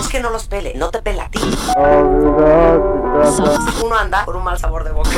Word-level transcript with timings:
Es 0.00 0.08
que 0.08 0.20
no 0.20 0.30
los 0.30 0.46
pele, 0.46 0.72
no 0.76 0.90
te 0.90 1.02
pela 1.02 1.24
a 1.24 1.30
ti. 1.30 1.40
Uno 3.82 3.96
anda 3.96 4.24
por 4.24 4.36
un 4.36 4.44
mal 4.44 4.58
sabor 4.58 4.84
de 4.84 4.92
boca. 4.92 5.10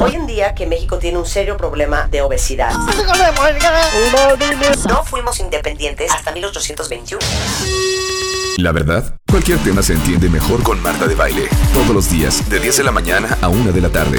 Hoy 0.00 0.14
en 0.14 0.26
día 0.26 0.54
que 0.54 0.66
México 0.66 0.98
tiene 0.98 1.18
un 1.18 1.26
serio 1.26 1.56
problema 1.56 2.08
de 2.08 2.22
obesidad. 2.22 2.72
No 4.88 5.04
fuimos 5.04 5.38
independientes 5.40 6.10
hasta 6.10 6.32
1821. 6.32 8.23
La 8.58 8.72
verdad, 8.72 9.18
cualquier 9.30 9.58
tema 9.58 9.82
se 9.82 9.94
entiende 9.94 10.28
mejor 10.28 10.62
con 10.62 10.80
Marta 10.82 11.06
de 11.06 11.14
Baile. 11.14 11.48
Todos 11.72 11.88
los 11.90 12.10
días, 12.10 12.48
de 12.48 12.60
10 12.60 12.78
de 12.78 12.84
la 12.84 12.92
mañana 12.92 13.36
a 13.42 13.48
1 13.48 13.72
de 13.72 13.80
la 13.80 13.88
tarde. 13.90 14.18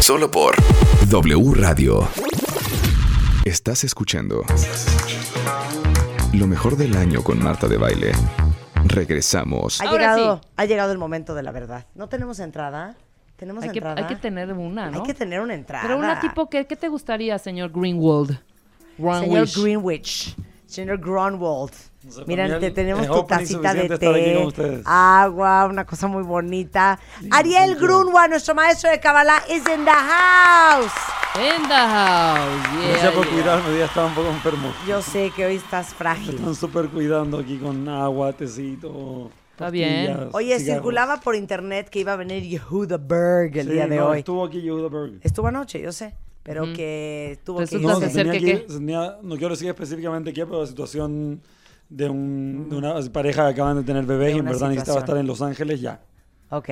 Solo 0.00 0.30
por 0.30 0.54
W 1.08 1.54
Radio. 1.54 2.06
Estás 3.44 3.84
escuchando 3.84 4.44
lo 6.34 6.46
mejor 6.46 6.76
del 6.76 6.96
año 6.96 7.22
con 7.22 7.42
Marta 7.42 7.66
de 7.68 7.78
Baile. 7.78 8.12
Regresamos. 8.84 9.80
Ha 9.80 9.84
Ahora 9.88 10.14
llegado, 10.14 10.40
sí. 10.42 10.48
ha 10.56 10.64
llegado 10.66 10.92
el 10.92 10.98
momento 10.98 11.34
de 11.34 11.42
la 11.42 11.50
verdad. 11.52 11.86
¿No 11.94 12.08
tenemos 12.08 12.38
entrada? 12.40 12.96
¿Tenemos 13.36 13.62
Hay 13.64 13.70
que, 13.70 13.78
entrada? 13.78 14.00
hay 14.00 14.06
que 14.06 14.16
tener 14.16 14.52
una, 14.52 14.90
¿no? 14.90 14.98
Hay 14.98 15.02
que 15.04 15.14
tener 15.14 15.40
una 15.40 15.54
entrada. 15.54 15.84
Pero 15.84 15.96
una 15.98 16.20
tipo, 16.20 16.48
¿qué, 16.50 16.66
¿qué 16.66 16.76
te 16.76 16.88
gustaría, 16.88 17.38
señor 17.38 17.70
Greenwald? 17.72 18.38
Señor 18.96 19.48
Greenwich. 19.56 20.34
Señor 20.68 20.98
Grunwald. 20.98 21.72
Mira, 22.26 22.44
para 22.44 22.54
mí 22.56 22.60
te 22.60 22.70
tenemos 22.70 23.06
tu 23.06 23.22
tacita 23.24 23.72
de 23.74 23.98
té, 23.98 24.82
agua, 24.84 25.64
una 25.66 25.84
cosa 25.86 26.06
muy 26.08 26.22
bonita. 26.22 26.98
Ariel 27.30 27.74
Grunwald, 27.76 28.30
nuestro 28.30 28.54
maestro 28.54 28.90
de 28.90 29.00
Kabbalah, 29.00 29.42
is 29.48 29.62
in 29.66 29.84
the 29.84 29.90
house. 29.90 30.92
In 31.36 31.62
the 31.68 31.74
house. 31.74 32.62
Yeah, 32.80 32.88
Gracias 32.90 33.12
por 33.14 33.24
yeah. 33.24 33.34
cuidarme, 33.34 33.68
hoy 33.70 33.76
día 33.76 33.84
estaba 33.86 34.06
un 34.08 34.14
poco 34.14 34.28
enfermo. 34.28 34.72
Yo 34.86 35.00
sé 35.02 35.30
que 35.34 35.46
hoy 35.46 35.56
estás 35.56 35.90
Me 35.92 35.96
frágil. 35.96 36.34
están 36.36 36.54
súper 36.54 36.88
cuidando 36.88 37.38
aquí 37.38 37.58
con 37.58 37.88
agua, 37.88 38.32
tecito. 38.34 39.30
Está 39.52 39.70
bien. 39.70 40.28
Oye, 40.32 40.58
cigarros. 40.58 40.62
circulaba 40.82 41.20
por 41.20 41.34
internet 41.34 41.88
que 41.88 42.00
iba 42.00 42.12
a 42.12 42.16
venir 42.16 42.42
Yehuda 42.42 42.98
Berg 42.98 43.56
el 43.56 43.66
Sí, 43.66 43.72
día 43.72 43.86
de 43.86 43.96
no, 43.96 44.08
hoy. 44.08 44.18
Estuvo 44.18 44.44
aquí 44.44 44.60
Yehuda 44.60 44.88
Berg. 44.88 45.18
Estuvo 45.22 45.46
anoche, 45.48 45.80
yo 45.80 45.92
sé, 45.92 46.14
pero 46.42 46.64
que 46.72 47.38
tuvo 47.44 47.58
que 47.58 47.64
Resulta 47.64 47.88
No, 47.92 48.00
que 48.00 48.06
se 48.06 48.12
ser 48.12 48.26
tenía 48.30 48.40
que 48.40 48.62
que 48.66 48.72
se 48.72 48.78
tenía- 48.78 49.18
no 49.22 49.36
quiero 49.36 49.50
decir 49.50 49.68
específicamente 49.68 50.32
qué, 50.32 50.46
pero 50.46 50.60
la 50.62 50.66
situación 50.66 51.42
de, 51.88 52.08
un, 52.08 52.68
de 52.70 52.76
una 52.76 52.94
pareja 53.12 53.46
que 53.46 53.52
acaban 53.52 53.76
de 53.76 53.82
tener 53.82 54.04
bebés 54.04 54.34
y 54.34 54.38
en 54.38 54.44
verdad 54.44 54.68
necesitaba 54.68 55.00
estar 55.00 55.16
en 55.16 55.26
Los 55.26 55.42
Ángeles 55.42 55.80
ya. 55.80 56.00
Ok. 56.50 56.68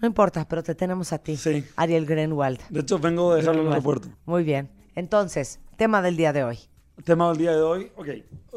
No 0.00 0.06
importa, 0.08 0.46
pero 0.46 0.62
te 0.62 0.74
tenemos 0.74 1.12
a 1.12 1.18
ti, 1.18 1.36
Sí. 1.36 1.64
Ariel 1.76 2.04
Grunwald. 2.06 2.60
De 2.68 2.80
hecho, 2.80 2.98
vengo 2.98 3.32
de 3.32 3.40
dejarlo 3.40 3.62
en 3.62 3.66
el 3.68 3.72
aeropuerto. 3.72 4.08
Muy 4.26 4.44
bien. 4.44 4.68
Entonces, 4.94 5.58
tema 5.76 6.02
del 6.02 6.16
día 6.16 6.32
de 6.32 6.44
hoy. 6.44 6.58
Tema 7.04 7.28
del 7.28 7.38
día 7.38 7.52
de 7.52 7.62
hoy. 7.62 7.90
Ok. 7.96 8.08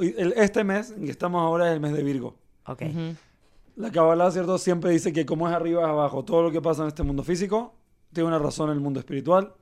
El- 0.02 0.34
este 0.38 0.64
mes 0.64 0.92
en 0.92 1.06
que 1.06 1.12
estamos 1.12 1.42
ahora 1.42 1.68
es 1.70 1.74
el 1.74 1.80
mes 1.80 1.94
de 1.94 2.04
Virgo. 2.04 2.36
Ok. 2.66 2.84
La 3.78 3.92
Kabbalah, 3.92 4.30
¿cierto? 4.32 4.58
Siempre 4.58 4.92
dice 4.92 5.14
que 5.14 5.26
como 5.26 5.48
es 5.48 5.54
arriba 5.56 5.84
es 5.84 5.88
abajo. 5.88 6.24
Todo 6.26 6.44
lo 6.44 6.52
que 6.52 6.62
pasa 6.62 6.82
en 6.82 6.90
este 6.90 7.04
mundo 7.04 7.24
físico 7.24 7.74
tiene 8.12 8.28
una 8.28 8.40
razón 8.40 8.70
en 8.70 8.76
el 8.76 8.82
mundo 8.82 9.00
espiritual. 9.00 9.54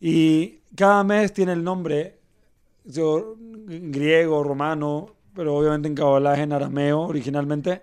Y 0.00 0.60
cada 0.74 1.04
mes 1.04 1.32
tiene 1.32 1.52
el 1.52 1.62
nombre 1.62 2.18
yo, 2.84 3.36
griego, 3.38 4.42
romano, 4.42 5.14
pero 5.34 5.54
obviamente 5.54 5.86
en 5.88 5.94
Kabbalah 5.94 6.34
es 6.34 6.40
en 6.40 6.52
arameo 6.52 7.00
originalmente. 7.02 7.82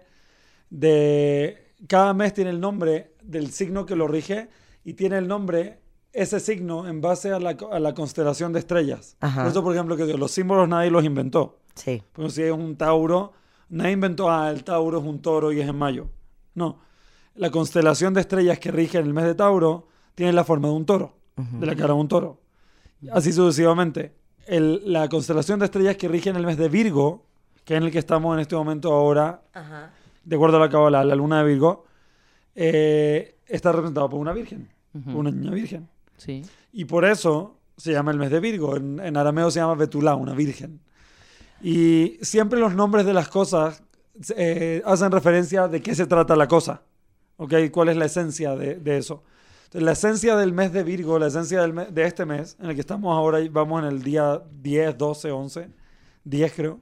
De, 0.70 1.74
cada 1.88 2.14
mes 2.14 2.34
tiene 2.34 2.50
el 2.50 2.60
nombre 2.60 3.14
del 3.22 3.52
signo 3.52 3.86
que 3.86 3.96
lo 3.96 4.08
rige 4.08 4.50
y 4.84 4.94
tiene 4.94 5.18
el 5.18 5.28
nombre, 5.28 5.80
ese 6.14 6.40
signo, 6.40 6.88
en 6.88 7.00
base 7.02 7.32
a 7.32 7.40
la, 7.40 7.56
co- 7.56 7.72
a 7.72 7.80
la 7.80 7.94
constelación 7.94 8.52
de 8.54 8.60
estrellas. 8.60 9.16
Ajá. 9.20 9.44
Por 9.44 9.52
eso, 9.52 9.64
por 9.64 9.74
ejemplo, 9.74 9.96
que 9.96 10.06
los 10.18 10.32
símbolos 10.32 10.68
nadie 10.68 10.90
los 10.92 11.06
inventó. 11.06 11.60
Sí. 11.76 12.02
Porque 12.12 12.32
si 12.32 12.42
es 12.44 12.52
un 12.52 12.76
Tauro, 12.76 13.34
nadie 13.70 13.92
inventó, 13.92 14.30
ah, 14.30 14.50
el 14.50 14.64
Tauro 14.64 14.98
es 15.00 15.06
un 15.06 15.22
toro 15.22 15.52
y 15.52 15.62
es 15.62 15.70
en 15.70 15.78
mayo. 15.78 16.10
No. 16.56 16.80
La 17.36 17.52
constelación 17.52 18.14
de 18.16 18.22
estrellas 18.22 18.58
que 18.60 18.72
rige 18.72 18.98
en 18.98 19.06
el 19.06 19.14
mes 19.14 19.26
de 19.26 19.36
Tauro 19.36 19.88
tiene 20.16 20.34
la 20.34 20.44
forma 20.44 20.70
de 20.70 20.74
un 20.74 20.86
toro, 20.88 21.17
de 21.38 21.66
la 21.66 21.76
cara 21.76 21.94
de 21.94 22.00
un 22.00 22.08
toro. 22.08 22.40
Así 23.12 23.32
sucesivamente. 23.32 24.14
El- 24.48 24.82
la 24.92 25.08
constelación 25.10 25.60
de 25.60 25.66
estrellas 25.66 25.96
que 25.98 26.08
rige 26.08 26.30
en 26.30 26.36
el 26.36 26.46
mes 26.46 26.58
de 26.58 26.68
Virgo, 26.70 27.26
que 27.64 27.74
es 27.76 27.78
en 27.78 27.84
el 27.84 27.92
que 27.92 28.00
estamos 28.00 28.34
en 28.34 28.40
este 28.40 28.56
momento 28.56 28.92
ahora, 28.94 29.42
Ajá. 29.54 29.92
de 30.24 30.36
acuerdo 30.36 30.58
a 30.58 30.60
la 30.62 30.70
Kabbalah, 30.70 31.04
la 31.04 31.16
luna 31.16 31.40
de 31.40 31.46
Virgo, 31.50 31.86
eh, 32.56 33.36
está 33.46 33.72
representada 33.72 34.10
por 34.10 34.20
una 34.20 34.34
virgen, 34.34 34.70
por 35.06 35.16
una 35.16 35.32
niña 35.32 35.52
virgen. 35.52 35.88
Sí. 36.18 36.44
Y 36.74 36.86
por 36.86 37.06
eso 37.06 37.58
se 37.78 37.92
llama 37.92 38.12
el 38.12 38.18
mes 38.18 38.32
de 38.32 38.40
Virgo. 38.40 38.76
En, 38.78 39.00
en 39.00 39.18
arameo 39.18 39.52
se 39.52 39.60
llama 39.60 39.76
Betulá, 39.76 40.16
una 40.16 40.34
virgen. 40.34 40.80
Y 41.62 42.18
siempre 42.22 42.60
los 42.60 42.74
nombres 42.74 43.06
de 43.06 43.14
las 43.14 43.28
cosas 43.30 43.84
eh, 44.36 44.82
hacen 44.86 45.12
referencia 45.12 45.68
de 45.68 45.82
qué 45.82 45.94
se 45.94 46.08
trata 46.08 46.36
la 46.36 46.48
cosa. 46.48 46.82
¿Ok? 47.38 47.54
¿Cuál 47.72 47.90
es 47.90 47.98
la 47.98 48.06
esencia 48.06 48.56
de, 48.56 48.76
de 48.76 48.98
eso? 48.98 49.24
Entonces, 49.68 49.84
la 49.84 49.92
esencia 49.92 50.36
del 50.38 50.54
mes 50.54 50.72
de 50.72 50.84
Virgo, 50.84 51.20
la 51.20 51.28
esencia 51.28 51.62
del 51.62 51.94
de 51.94 52.04
este 52.06 52.26
mes, 52.26 52.56
en 52.60 52.68
el 52.70 52.76
que 52.76 52.82
estamos 52.82 53.16
ahora, 53.16 53.40
vamos 53.52 53.84
en 53.84 53.90
el 53.90 54.02
día 54.02 54.42
10, 54.62 54.98
12, 54.98 55.32
11, 55.32 55.70
10 56.24 56.54
creo, 56.54 56.80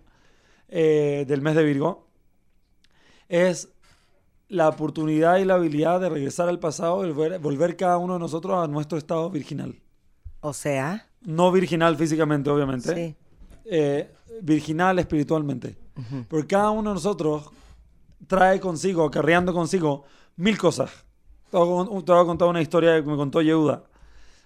eh, 0.69 1.25
del 1.28 1.41
mes 1.41 1.56
de 1.56 1.63
Virgo, 1.63 2.07
es 3.28 3.69
la 4.50 4.69
oportunidad 4.69 5.38
y 5.38 5.46
la 5.46 5.56
habilidad 5.56 6.00
de 6.00 6.09
regresar 6.09 6.47
al 6.47 6.59
pasado 6.59 7.03
y 7.06 7.12
volver, 7.12 7.40
volver 7.40 7.75
cada 7.75 7.97
uno 7.97 8.13
de 8.13 8.19
nosotros 8.19 8.63
a 8.63 8.68
nuestro 8.68 8.97
estado 9.00 9.29
virginal. 9.31 9.75
O 10.41 10.53
sea, 10.53 11.07
No 11.22 11.52
virginal 11.52 11.96
físicamente, 11.97 12.52
obviamente. 12.52 12.94
sí. 12.94 13.16
eh, 13.66 14.13
virginal 14.44 15.00
espiritualmente. 15.00 15.75
Porque 16.28 16.47
cada 16.47 16.69
uno 16.72 16.90
de 16.91 16.96
nosotros 16.96 17.50
trae 18.28 18.59
consigo, 18.59 19.06
acarreando 19.06 19.53
consigo, 19.53 20.03
mil 20.35 20.57
cosas. 20.57 21.04
Te 21.55 21.59
voy 21.61 22.21
a- 22.21 22.25
contar 22.25 22.49
una 22.49 22.61
historia 22.61 23.01
que 23.01 23.09
me 23.09 23.16
contó 23.16 23.41
Yehuda. 23.41 23.75
O 23.75 23.88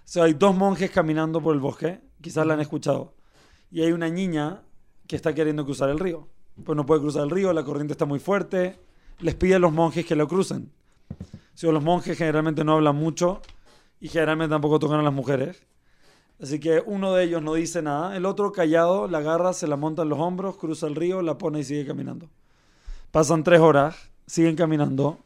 sea, 0.04 0.24
hay 0.24 0.34
dos 0.34 0.54
monjes 0.54 0.92
caminando 0.92 1.42
por 1.42 1.56
el 1.56 1.60
bosque, 1.60 2.00
quizás 2.20 2.46
la 2.46 2.54
han 2.54 2.60
escuchado, 2.60 3.14
y 3.72 3.82
hay 3.82 3.90
una 3.90 4.08
niña 4.08 4.62
que 5.08 5.16
está 5.16 5.34
queriendo 5.34 5.64
cruzar 5.64 5.90
el 5.90 5.98
río. 5.98 6.28
Pues 6.64 6.76
no 6.76 6.86
puede 6.86 7.00
cruzar 7.00 7.24
el 7.24 7.30
río, 7.30 7.52
la 7.52 7.64
corriente 7.64 7.94
está 7.94 8.04
muy 8.04 8.20
fuerte, 8.20 8.78
les 9.18 9.34
pide 9.34 9.56
a 9.56 9.58
los 9.58 9.72
monjes 9.72 10.06
que 10.06 10.14
lo 10.14 10.28
crucen. 10.28 10.70
O 11.10 11.56
sea, 11.56 11.72
los 11.72 11.82
monjes 11.82 12.16
generalmente 12.16 12.62
no 12.62 12.74
hablan 12.74 12.94
mucho 12.94 13.42
y 13.98 14.06
generalmente 14.06 14.54
tampoco 14.54 14.78
tocan 14.78 15.00
a 15.00 15.02
las 15.02 15.12
mujeres. 15.12 15.66
Así 16.40 16.60
que 16.60 16.80
uno 16.86 17.12
de 17.12 17.24
ellos 17.24 17.42
no 17.42 17.54
dice 17.54 17.82
nada, 17.82 18.16
el 18.16 18.24
otro 18.24 18.52
callado 18.52 19.08
la 19.08 19.18
agarra, 19.18 19.52
se 19.52 19.66
la 19.66 19.74
monta 19.76 20.02
en 20.02 20.10
los 20.10 20.20
hombros, 20.20 20.56
cruza 20.58 20.86
el 20.86 20.94
río, 20.94 21.22
la 21.22 21.38
pone 21.38 21.58
y 21.58 21.64
sigue 21.64 21.84
caminando. 21.84 22.28
Pasan 23.10 23.42
tres 23.42 23.58
horas, 23.58 23.96
siguen 24.28 24.54
caminando, 24.54 25.18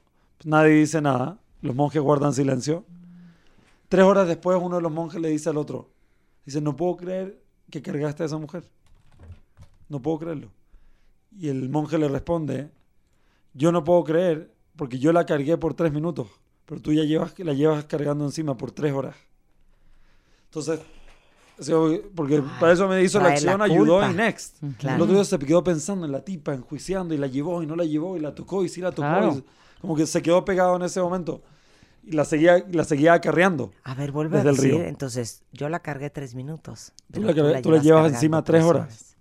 nadie 0.45 0.77
dice 0.77 1.03
nada, 1.03 1.41
los 1.65 1.75
monjes 1.75 2.03
guardan 2.03 2.35
silencio. 2.35 2.85
Tres 3.89 4.05
horas 4.05 4.29
después 4.29 4.59
uno 4.61 4.77
de 4.77 4.83
los 4.83 4.93
monjes 4.93 5.19
le 5.19 5.31
dice 5.31 5.49
al 5.49 5.57
otro, 5.57 5.91
dice, 6.45 6.61
no 6.61 6.77
puedo 6.77 6.97
creer 6.99 7.43
que 7.71 7.81
cargaste 7.81 8.23
a 8.23 8.27
esa 8.27 8.37
mujer. 8.37 8.69
No 9.89 10.03
puedo 10.03 10.19
creerlo. 10.19 10.51
Y 11.39 11.49
el 11.49 11.71
monje 11.71 11.97
le 11.97 12.09
responde, 12.09 12.71
yo 13.55 13.73
no 13.73 13.83
puedo 13.83 14.05
creer 14.05 14.55
porque 14.77 14.99
yo 14.99 15.11
la 15.15 15.25
cargué 15.25 15.57
por 15.57 15.73
tres 15.73 15.91
minutos, 15.91 16.29
pero 16.67 16.83
tú 16.83 16.93
ya 16.93 17.03
llevas, 17.05 17.39
la 17.39 17.55
llevas 17.55 17.85
cargando 17.87 18.27
encima 18.27 18.59
por 18.59 18.71
tres 18.71 18.93
horas. 18.93 19.17
Entonces, 20.47 20.81
o 21.59 21.63
sea, 21.63 21.77
porque 22.15 22.43
para 22.61 22.75
eso 22.75 22.87
me 22.89 23.03
hizo 23.03 23.19
la 23.21 23.29
trae 23.29 23.41
la 23.41 23.53
acción, 23.53 23.63
ayudó 23.63 24.11
y 24.11 24.13
next. 24.13 24.59
Claro. 24.79 24.97
El 24.97 25.03
otro 25.03 25.15
día 25.15 25.25
se 25.25 25.39
quedó 25.39 25.65
pensando 25.65 26.05
en 26.05 26.13
la 26.13 26.23
tipa, 26.23 26.53
enjuiciando 26.53 27.15
y 27.15 27.17
la 27.17 27.27
llevó 27.27 27.63
y 27.63 27.67
no 27.67 27.75
la 27.75 27.85
llevó 27.85 28.19
y 28.19 28.21
la 28.21 28.35
tocó 28.35 28.63
y 28.65 28.69
sí 28.69 28.83
la 28.83 28.91
tocó. 28.91 29.09
Claro. 29.09 29.37
y 29.39 29.45
como 29.81 29.97
que 29.97 30.07
se 30.07 30.21
quedó 30.21 30.45
pegado 30.45 30.77
en 30.77 30.83
ese 30.83 31.01
momento 31.01 31.43
y 32.07 32.13
la 32.13 32.25
seguía, 32.25 32.65
la 32.71 32.85
seguía 32.85 33.15
acarreando. 33.15 33.73
A 33.83 33.95
ver, 33.95 34.13
vuelve 34.13 34.37
Desde 34.39 34.49
a 34.49 34.51
el 34.53 34.57
decir. 34.57 34.73
río. 34.75 34.85
Entonces, 34.85 35.43
yo 35.53 35.69
la 35.69 35.81
cargué 35.81 36.11
tres 36.11 36.35
minutos. 36.35 36.93
Tú 37.13 37.23
la 37.23 37.33
cargué- 37.33 37.63
tú 37.63 37.71
la 37.71 37.79
llevas 37.83 38.13
encima 38.13 38.43
tres 38.45 38.63
horas. 38.65 39.17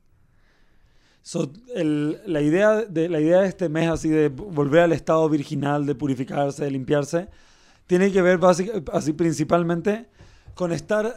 So, 1.22 1.50
el- 1.76 2.20
la, 2.26 2.42
idea 2.42 2.72
de, 2.82 3.08
la 3.08 3.20
idea 3.22 3.42
de 3.42 3.48
este 3.48 3.70
mes 3.70 3.90
así 3.90 4.10
de 4.10 4.28
volver 4.30 4.82
al 4.82 4.92
estado 4.92 5.28
virginal, 5.30 5.86
de 5.86 5.96
purificarse, 5.96 6.66
de 6.66 6.72
limpiarse, 6.72 7.30
tiene 7.88 8.12
que 8.12 8.22
ver 8.22 8.38
básica- 8.40 8.82
así 8.92 9.14
principalmente 9.14 10.10
con 10.54 10.74
estar, 10.74 11.16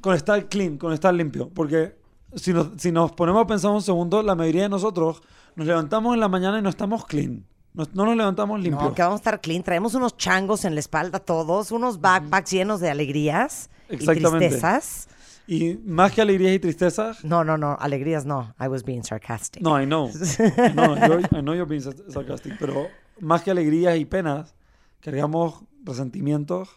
con 0.00 0.14
estar 0.14 0.48
clean, 0.48 0.76
con 0.78 0.92
estar 0.92 1.14
limpio. 1.14 1.50
Porque 1.50 1.96
si 2.34 2.52
nos, 2.52 2.70
si 2.78 2.90
nos 2.90 3.12
ponemos 3.12 3.44
a 3.44 3.46
pensar 3.46 3.70
un 3.70 3.82
segundo, 3.82 4.22
la 4.22 4.34
mayoría 4.34 4.62
de 4.64 4.68
nosotros 4.70 5.22
nos 5.54 5.66
levantamos 5.68 6.14
en 6.14 6.20
la 6.20 6.28
mañana 6.28 6.58
y 6.58 6.62
no 6.62 6.68
estamos 6.68 7.06
clean. 7.06 7.44
No, 7.76 7.84
no 7.92 8.06
nos 8.06 8.16
levantamos 8.16 8.58
limpios. 8.60 8.82
No, 8.82 8.94
que 8.94 9.02
vamos 9.02 9.18
a 9.18 9.20
estar 9.20 9.40
clean. 9.40 9.62
Traemos 9.62 9.94
unos 9.94 10.16
changos 10.16 10.64
en 10.64 10.74
la 10.74 10.80
espalda 10.80 11.20
todos, 11.20 11.70
unos 11.70 12.00
backpacks 12.00 12.50
llenos 12.50 12.80
de 12.80 12.90
alegrías 12.90 13.70
y 13.90 13.98
tristezas. 13.98 15.08
Y 15.46 15.74
más 15.84 16.10
que 16.10 16.20
alegrías 16.22 16.54
y 16.54 16.58
tristezas, 16.58 17.24
No, 17.24 17.44
no, 17.44 17.56
no, 17.56 17.76
alegrías 17.78 18.24
no. 18.26 18.52
I 18.58 18.66
was 18.66 18.82
being 18.82 19.04
sarcastic. 19.04 19.62
No, 19.62 19.80
I 19.80 19.84
know. 19.86 20.08
I 20.08 20.72
know, 20.72 20.96
you're, 20.96 21.20
I 21.32 21.40
know 21.42 21.54
you're 21.54 21.66
being 21.68 21.82
sar- 21.82 21.94
sarcastic, 22.08 22.56
pero 22.58 22.88
más 23.20 23.42
que 23.42 23.52
alegrías 23.52 23.96
y 23.96 24.04
penas, 24.06 24.54
cargamos 25.00 25.62
resentimientos 25.84 26.68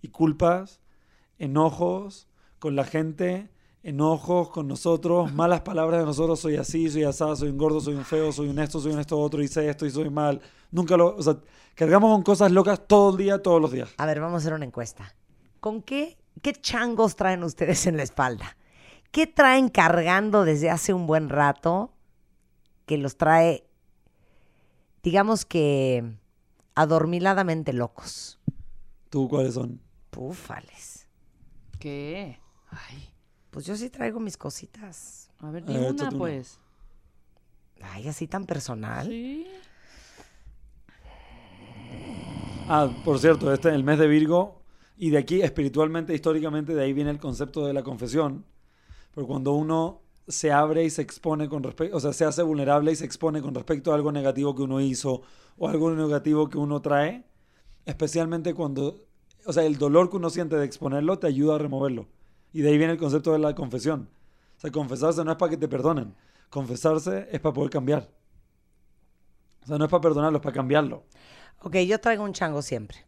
y 0.00 0.08
culpas 0.08 0.80
enojos 1.38 2.28
con 2.58 2.76
la 2.76 2.84
gente, 2.84 3.50
enojos 3.82 4.50
con 4.50 4.68
nosotros, 4.68 5.32
malas 5.32 5.62
palabras 5.62 6.00
de 6.00 6.06
nosotros, 6.06 6.38
soy 6.38 6.56
así, 6.56 6.88
soy 6.88 7.04
asado, 7.04 7.34
soy 7.34 7.48
un 7.48 7.58
gordo, 7.58 7.80
soy 7.80 7.94
un 7.94 8.04
feo, 8.04 8.32
soy 8.32 8.48
un 8.48 8.58
esto, 8.58 8.80
soy 8.80 8.92
un 8.92 9.00
esto 9.00 9.18
otro, 9.18 9.42
hice 9.42 9.68
esto 9.68 9.84
y 9.86 9.90
soy 9.90 10.08
mal. 10.08 10.40
Nunca 10.70 10.96
lo, 10.96 11.16
o 11.16 11.22
sea, 11.22 11.36
cargamos 11.74 12.12
con 12.12 12.22
cosas 12.22 12.52
locas 12.52 12.80
todo 12.86 13.10
el 13.10 13.16
día, 13.16 13.42
todos 13.42 13.60
los 13.60 13.72
días. 13.72 13.90
A 13.96 14.06
ver, 14.06 14.20
vamos 14.20 14.34
a 14.34 14.38
hacer 14.38 14.52
una 14.52 14.64
encuesta. 14.64 15.14
¿Con 15.60 15.82
qué, 15.82 16.16
qué 16.42 16.52
changos 16.52 17.16
traen 17.16 17.42
ustedes 17.42 17.86
en 17.86 17.96
la 17.96 18.02
espalda? 18.04 18.56
¿Qué 19.10 19.26
traen 19.26 19.68
cargando 19.68 20.44
desde 20.44 20.70
hace 20.70 20.94
un 20.94 21.06
buen 21.06 21.28
rato 21.28 21.92
que 22.86 22.98
los 22.98 23.16
trae, 23.16 23.66
digamos 25.02 25.44
que, 25.44 26.16
adormiladamente 26.74 27.72
locos? 27.72 28.38
¿Tú 29.10 29.28
cuáles 29.28 29.54
son? 29.54 29.80
Púfales. 30.10 31.08
¿Qué? 31.78 32.38
Ay, 32.70 33.11
Pues 33.52 33.66
yo 33.66 33.76
sí 33.76 33.90
traigo 33.90 34.18
mis 34.18 34.38
cositas. 34.38 35.30
a 35.38 35.50
ver, 35.50 35.62
A 35.64 35.66
di 35.66 35.74
ver, 35.74 35.92
una, 35.92 36.10
pues. 36.10 36.58
Ay, 37.82 38.08
así 38.08 38.26
tan 38.26 38.46
personal. 38.46 39.06
Sí. 39.06 39.46
Ah, 42.66 42.90
por 43.04 43.18
cierto, 43.18 43.52
este 43.52 43.68
es 43.68 43.74
el 43.74 43.84
mes 43.84 43.98
de 43.98 44.06
Virgo 44.06 44.62
y 44.96 45.10
de 45.10 45.18
aquí 45.18 45.42
espiritualmente, 45.42 46.14
históricamente, 46.14 46.74
de 46.74 46.82
ahí 46.82 46.94
viene 46.94 47.10
el 47.10 47.18
concepto 47.18 47.66
de 47.66 47.74
la 47.74 47.82
confesión. 47.82 48.46
Porque 49.12 49.28
cuando 49.28 49.52
uno 49.52 50.00
se 50.26 50.50
abre 50.50 50.84
y 50.84 50.88
se 50.90 51.02
expone 51.02 51.50
con 51.50 51.62
respecto, 51.62 51.94
o 51.94 52.00
sea, 52.00 52.14
se 52.14 52.24
hace 52.24 52.42
vulnerable 52.42 52.90
y 52.92 52.96
se 52.96 53.04
expone 53.04 53.42
con 53.42 53.54
respecto 53.54 53.92
a 53.92 53.96
algo 53.96 54.12
negativo 54.12 54.54
que 54.54 54.62
uno 54.62 54.80
hizo 54.80 55.20
o 55.58 55.68
algo 55.68 55.90
negativo 55.90 56.48
que 56.48 56.56
uno 56.56 56.80
trae, 56.80 57.26
especialmente 57.84 58.54
cuando, 58.54 59.04
o 59.44 59.52
sea, 59.52 59.64
el 59.64 59.76
dolor 59.76 60.08
que 60.08 60.16
uno 60.16 60.30
siente 60.30 60.56
de 60.56 60.64
exponerlo 60.64 61.18
te 61.18 61.26
ayuda 61.26 61.56
a 61.56 61.58
removerlo. 61.58 62.06
Y 62.52 62.62
de 62.62 62.68
ahí 62.68 62.78
viene 62.78 62.92
el 62.92 62.98
concepto 62.98 63.32
de 63.32 63.38
la 63.38 63.54
confesión. 63.54 64.08
O 64.56 64.60
sea, 64.60 64.70
confesarse 64.70 65.24
no 65.24 65.32
es 65.32 65.36
para 65.36 65.50
que 65.50 65.56
te 65.56 65.68
perdonen, 65.68 66.14
confesarse 66.50 67.28
es 67.30 67.40
para 67.40 67.52
poder 67.52 67.70
cambiar. 67.70 68.08
O 69.62 69.66
sea, 69.66 69.78
no 69.78 69.84
es 69.84 69.90
para 69.90 70.00
perdonarlo, 70.00 70.38
es 70.38 70.42
para 70.42 70.54
cambiarlo. 70.54 71.04
Ok, 71.60 71.76
yo 71.78 72.00
traigo 72.00 72.24
un 72.24 72.32
chango 72.32 72.62
siempre. 72.62 72.98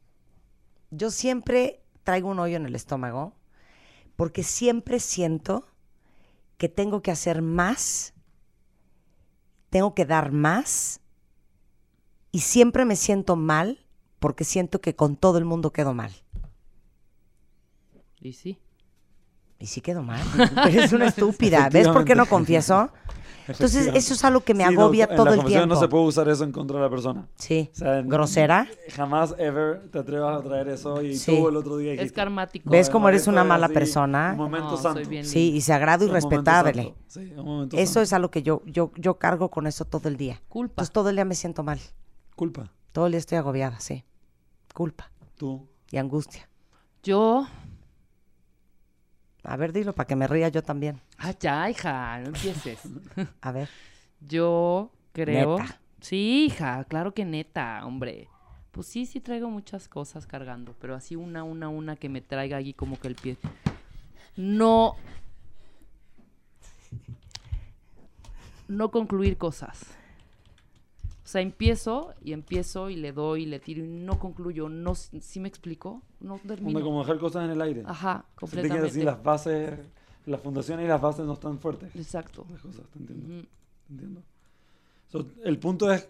Yo 0.91 1.11
siempre 1.11 1.82
traigo 2.05 2.29
un 2.29 2.38
hoyo 2.38 2.56
en 2.56 2.67
el 2.67 2.75
estómago 2.75 3.35
porque 4.17 4.43
siempre 4.43 5.00
siento 5.00 5.67
que 6.56 6.69
tengo 6.69 7.02
que 7.02 7.11
hacer 7.11 7.43
más, 7.43 8.14
tengo 9.70 9.94
que 9.94 10.06
dar 10.06 10.31
más 10.31 11.00
y 12.31 12.41
siempre 12.41 12.85
me 12.85 12.96
siento 12.96 13.37
mal 13.37 13.85
porque 14.20 14.44
siento 14.44 14.81
que 14.81 14.94
con 14.94 15.17
todo 15.17 15.38
el 15.38 15.44
mundo 15.44 15.73
quedo 15.73 15.94
mal. 15.94 16.12
Y 18.20 18.32
sí. 18.32 18.58
Y 19.64 19.66
sí 19.66 19.81
quedo 19.81 20.02
mal. 20.02 20.20
Eres 20.69 20.93
una 20.93 21.06
estúpida. 21.06 21.70
¿Ves 21.72 21.88
por 21.88 22.05
qué 22.05 22.14
no 22.14 22.26
confieso? 22.26 22.90
Entonces, 23.49 23.87
eso 23.94 24.12
es 24.12 24.22
algo 24.22 24.43
que 24.43 24.52
me 24.52 24.62
Sí, 24.66 24.75
agobia 24.75 25.06
en 25.08 25.16
todo 25.16 25.25
la 25.25 25.32
el 25.37 25.44
tiempo. 25.46 25.66
No 25.66 25.76
se 25.81 25.88
puede 25.88 26.05
usar 26.05 26.28
eso 26.28 26.44
en 26.44 26.52
contra 26.52 26.76
de 26.76 26.82
la 26.84 26.90
persona. 26.90 27.26
Sí. 27.37 27.70
O 27.72 27.78
sea, 27.78 28.02
¿Grosera? 28.02 28.69
Jamás, 28.94 29.34
ever 29.38 29.88
te 29.90 30.00
atrevas 30.00 30.38
a 30.38 30.43
traer 30.46 30.69
eso 30.69 31.00
y 31.00 31.16
Sí. 31.16 31.34
tú 31.34 31.49
el 31.49 31.56
otro 31.56 31.78
día 31.78 31.94
Es 31.94 32.12
karmático. 32.12 32.69
¿Ves 32.69 32.90
cómo 32.90 33.08
eres 33.08 33.26
una 33.26 33.43
mala 33.43 33.64
así, 33.66 33.75
persona? 33.75 34.32
Un 34.32 34.37
momento 34.37 34.72
No, 34.72 34.76
santo. 34.76 35.00
Sí, 35.22 35.52
y 35.55 35.61
sagrado 35.62 36.05
y 36.05 36.08
Un 36.08 36.12
respetable. 36.14 36.94
Sí, 37.06 37.32
un 37.38 37.44
momento 37.46 37.76
Eso 37.78 37.87
santo. 37.94 38.00
es 38.02 38.12
algo 38.12 38.31
que 38.31 38.43
yo, 38.43 38.60
yo, 38.67 38.93
yo 38.96 39.14
cargo 39.19 39.50
con 39.50 39.67
eso 39.67 39.87
todo 39.87 40.10
el 40.10 40.19
día. 40.19 40.43
Culpa. 40.50 40.72
Entonces 40.72 40.93
todo 40.93 41.08
el 41.08 41.17
día 41.17 41.25
me 41.25 41.34
siento 41.34 41.62
mal. 41.62 41.81
Culpa. 42.37 42.70
Todo 42.93 43.06
el 43.06 43.12
día 43.12 43.19
estoy 43.19 43.38
agobiada, 43.38 43.81
sí. 43.81 44.05
Culpa 44.75 45.10
Tú. 45.38 45.67
y 45.90 45.96
angustia. 45.96 46.50
Yo. 47.02 47.46
A 49.44 49.56
ver, 49.56 49.73
dilo 49.73 49.93
para 49.93 50.06
que 50.06 50.17
me 50.17 50.26
ría 50.26 50.49
yo 50.49 50.62
también. 50.62 51.00
Ah, 51.19 51.35
ya, 51.38 51.69
hija, 51.70 52.19
no 52.20 52.29
empieces. 52.29 52.81
A 53.43 53.52
ver. 53.52 53.69
Yo 54.20 54.91
creo. 55.12 55.58
Neta. 55.58 55.81
Sí, 56.00 56.46
hija, 56.46 56.85
claro 56.85 57.12
que 57.12 57.25
neta, 57.25 57.85
hombre. 57.85 58.29
Pues 58.73 58.87
sí, 58.87 59.06
sí 59.06 59.20
traigo 59.20 59.49
muchas 59.50 59.87
cosas 59.87 60.26
cargando, 60.26 60.75
pero 60.81 60.94
así 60.94 61.14
una, 61.14 61.44
una, 61.44 61.69
una 61.69 61.96
que 61.96 62.08
me 62.08 62.20
traiga 62.20 62.56
allí 62.56 62.73
como 62.73 62.99
que 62.99 63.08
el 63.08 63.14
pie. 63.14 63.37
No. 64.37 64.96
No 68.67 68.91
concluir 68.91 69.37
cosas. 69.37 69.94
O 71.23 71.26
sea, 71.26 71.41
empiezo 71.41 72.14
y 72.23 72.32
empiezo 72.32 72.91
y 72.91 72.96
le 72.96 73.12
doy 73.12 73.44
y 73.44 73.46
le 73.46 73.61
tiro 73.61 73.85
y 73.85 73.88
no 73.88 74.19
concluyo. 74.19 74.69
No, 74.69 74.94
¿Sí 74.94 75.38
me 75.41 75.49
explico? 75.49 76.02
No 76.24 76.40
termino. 76.46 76.80
como 76.80 77.00
dejar 77.00 77.18
cosas 77.18 77.44
en 77.44 77.50
el 77.50 77.60
aire. 77.60 77.82
Ajá, 77.86 78.24
completamente. 78.34 78.88
así, 78.88 79.02
las 79.02 79.22
bases, 79.22 79.78
las 80.26 80.40
fundaciones 80.40 80.86
y 80.86 80.88
las 80.88 81.00
bases 81.00 81.26
no 81.26 81.34
están 81.34 81.58
fuertes. 81.58 81.94
Exacto. 81.94 82.46
Las 82.50 82.62
cosas, 82.62 82.82
te 82.92 82.98
entiendo. 82.98 83.46
Te 83.86 83.92
entiendo. 83.92 84.22
So, 85.12 85.26
el 85.44 85.58
punto 85.58 85.92
es, 85.92 86.08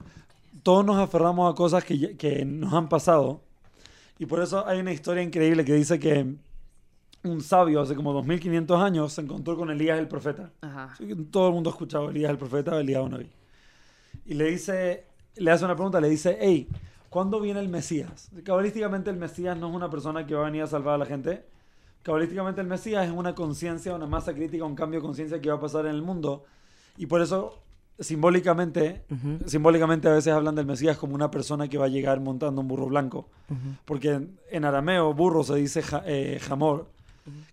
todos 0.63 0.85
nos 0.85 0.97
aferramos 0.97 1.53
a 1.53 1.57
cosas 1.57 1.85
que, 1.85 2.17
que 2.17 2.45
nos 2.45 2.73
han 2.73 2.89
pasado. 2.89 3.41
Y 4.19 4.27
por 4.27 4.41
eso 4.41 4.67
hay 4.67 4.79
una 4.79 4.93
historia 4.93 5.23
increíble 5.23 5.65
que 5.65 5.75
dice 5.75 5.99
que 5.99 6.37
un 7.25 7.41
sabio 7.41 7.81
hace 7.81 7.95
como 7.95 8.13
2500 8.13 8.81
años 8.81 9.13
se 9.13 9.23
encontró 9.23 9.57
con 9.57 9.71
Elías 9.71 9.99
el 9.99 10.07
profeta. 10.07 10.53
Ajá. 10.61 10.95
Todo 11.31 11.49
el 11.49 11.55
mundo 11.55 11.71
ha 11.71 11.73
escuchado 11.73 12.11
Elías 12.11 12.31
el 12.31 12.39
profeta, 12.39 12.79
Elías 12.79 13.03
un 13.03 13.13
Naví. 13.13 13.31
Y 14.27 14.35
le 14.35 14.45
dice, 14.45 15.07
le 15.37 15.51
hace 15.51 15.65
una 15.65 15.75
pregunta, 15.75 16.01
le 16.01 16.09
dice, 16.09 16.39
hey, 16.41 16.69
¿cuándo 17.15 17.41
viene 17.41 17.61
el 17.61 17.69
Mesías? 17.69 18.29
Cabalísticamente 18.43 19.09
el 19.09 19.17
Mesías 19.17 19.57
no 19.57 19.69
es 19.71 19.75
una 19.75 19.89
persona 19.89 20.27
que 20.27 20.35
va 20.35 20.43
a 20.43 20.45
venir 20.47 20.63
a 20.63 20.67
salvar 20.67 20.95
a 20.97 20.99
la 20.99 21.07
gente. 21.07 21.45
Cabalísticamente 22.03 22.61
el 22.61 22.67
Mesías 22.67 23.07
es 23.07 23.13
una 23.13 23.37
conciencia, 23.37 23.95
una 23.95 24.07
masa 24.07 24.35
crítica, 24.35 24.65
un 24.65 24.75
cambio 24.75 24.99
de 24.99 25.07
conciencia 25.07 25.41
que 25.41 25.49
va 25.49 25.55
a 25.55 25.61
pasar 25.61 25.87
en 25.87 25.95
el 25.95 26.03
mundo. 26.03 26.45
Y 26.97 27.07
por 27.07 27.21
eso, 27.23 27.63
simbólicamente, 28.01 29.05
simbólicamente 29.47 30.09
a 30.09 30.13
veces 30.13 30.33
hablan 30.33 30.55
del 30.57 30.67
Mesías 30.67 30.97
como 30.99 31.15
una 31.15 31.31
persona 31.31 31.69
que 31.69 31.79
va 31.79 31.85
a 31.87 31.89
llegar 31.89 32.19
montando 32.21 32.61
un 32.61 32.69
burro 32.69 32.87
blanco. 32.87 33.29
Porque 33.85 34.11
en, 34.11 34.39
en 34.51 34.65
arameo, 34.65 35.15
burro 35.15 35.45
se 35.45 35.55
dice 35.55 35.83
ja- 35.83 36.03
eh, 36.07 36.39
jamor, 36.43 36.89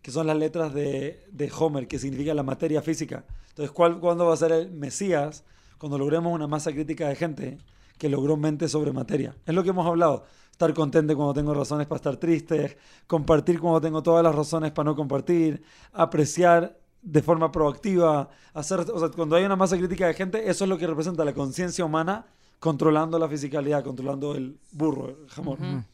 que 0.01 0.11
son 0.11 0.25
las 0.27 0.37
letras 0.37 0.73
de, 0.73 1.23
de 1.31 1.51
Homer, 1.57 1.87
que 1.87 1.99
significa 1.99 2.33
la 2.33 2.43
materia 2.43 2.81
física. 2.81 3.23
Entonces, 3.49 3.71
¿cuál, 3.71 3.99
¿cuándo 3.99 4.25
va 4.25 4.33
a 4.33 4.37
ser 4.37 4.51
el 4.51 4.71
Mesías? 4.71 5.43
Cuando 5.77 5.97
logremos 5.97 6.33
una 6.33 6.47
masa 6.47 6.71
crítica 6.71 7.07
de 7.07 7.15
gente 7.15 7.57
que 8.01 8.09
logró 8.09 8.35
mente 8.35 8.67
sobre 8.67 8.91
materia. 8.91 9.35
Es 9.45 9.53
lo 9.53 9.61
que 9.61 9.69
hemos 9.69 9.85
hablado. 9.85 10.23
Estar 10.51 10.73
contente 10.73 11.15
cuando 11.15 11.35
tengo 11.35 11.53
razones 11.53 11.85
para 11.85 11.97
estar 11.97 12.17
triste, 12.17 12.75
compartir 13.05 13.59
cuando 13.59 13.79
tengo 13.79 14.01
todas 14.01 14.23
las 14.23 14.33
razones 14.33 14.71
para 14.71 14.89
no 14.89 14.95
compartir, 14.95 15.61
apreciar 15.93 16.79
de 16.99 17.21
forma 17.21 17.51
proactiva, 17.51 18.27
hacer, 18.55 18.79
o 18.79 18.97
sea, 18.97 19.09
cuando 19.09 19.35
hay 19.35 19.43
una 19.43 19.55
masa 19.55 19.77
crítica 19.77 20.07
de 20.07 20.15
gente, 20.15 20.49
eso 20.49 20.63
es 20.63 20.69
lo 20.71 20.79
que 20.79 20.87
representa 20.87 21.23
la 21.23 21.35
conciencia 21.35 21.85
humana 21.85 22.25
controlando 22.59 23.19
la 23.19 23.29
fisicalidad, 23.29 23.83
controlando 23.83 24.33
el 24.33 24.57
burro, 24.71 25.09
el 25.09 25.29
jamón. 25.29 25.85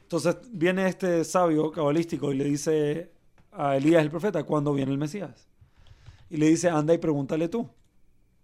Entonces 0.00 0.34
viene 0.50 0.88
este 0.88 1.24
sabio 1.24 1.70
cabalístico 1.70 2.32
y 2.32 2.38
le 2.38 2.44
dice 2.44 3.12
a 3.52 3.76
Elías 3.76 4.00
el 4.00 4.10
profeta, 4.10 4.44
¿cuándo 4.44 4.72
viene 4.72 4.92
el 4.92 4.98
Mesías? 4.98 5.46
Y 6.30 6.38
le 6.38 6.46
dice, 6.46 6.70
anda 6.70 6.94
y 6.94 6.98
pregúntale 6.98 7.48
tú. 7.48 7.68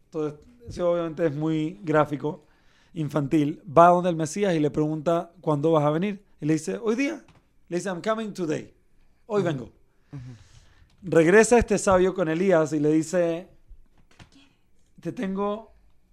Entonces, 0.05 0.39
eso 0.69 0.91
obviamente 0.91 1.25
es 1.25 1.35
muy 1.35 1.81
gráfico, 1.83 2.45
infantil. 2.95 3.63
Va 3.67 3.89
donde 3.89 4.11
el 4.11 4.17
Mesías 4.17 4.55
y 4.55 4.61
le 4.61 4.71
pregunta, 4.71 5.33
¿cuándo 5.41 5.73
vas 5.73 5.85
a 5.85 5.91
venir? 5.91 6.25
Y 6.41 6.47
le 6.47 6.55
dice, 6.55 6.79
hoy 6.83 6.97
día. 6.97 7.25
Le 7.69 7.77
dice, 7.77 7.89
I'm 7.89 8.03
coming 8.03 8.33
today. 8.33 8.73
Hoy 9.27 9.43
vengo. 9.43 9.71
Regresa 11.03 11.59
este 11.59 11.77
sabio 11.77 12.15
con 12.15 12.29
Elías 12.29 12.73
y 12.73 12.81
le 12.81 12.91
dice, 12.93 13.49
te 15.01 15.13
tengo 15.13 15.73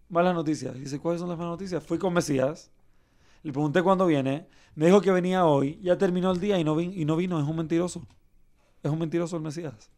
malas 0.10 0.34
noticias. 0.34 0.76
Y 0.76 0.80
dice, 0.80 1.00
¿cuáles 1.00 1.20
son 1.22 1.30
las 1.30 1.38
malas 1.38 1.52
noticias? 1.52 1.84
Fui 1.86 1.98
con 1.98 2.14
Mesías, 2.14 2.72
le 3.44 3.52
pregunté 3.52 3.82
cuándo 3.84 4.06
viene, 4.06 4.48
me 4.76 4.86
dijo 4.88 5.02
que 5.02 5.12
venía 5.12 5.46
hoy, 5.46 5.80
ya 5.82 5.98
terminó 5.98 6.32
el 6.32 6.40
día 6.40 6.60
y 6.60 6.64
no, 6.64 6.76
vin- 6.76 6.94
y 6.96 7.06
no 7.06 7.16
vino, 7.16 7.40
es 7.40 7.48
un 7.48 7.56
mentiroso. 7.56 8.06
Es 8.84 8.92
un 8.92 9.00
mentiroso 9.00 9.36
el 9.38 9.44
Mesías. 9.44 9.90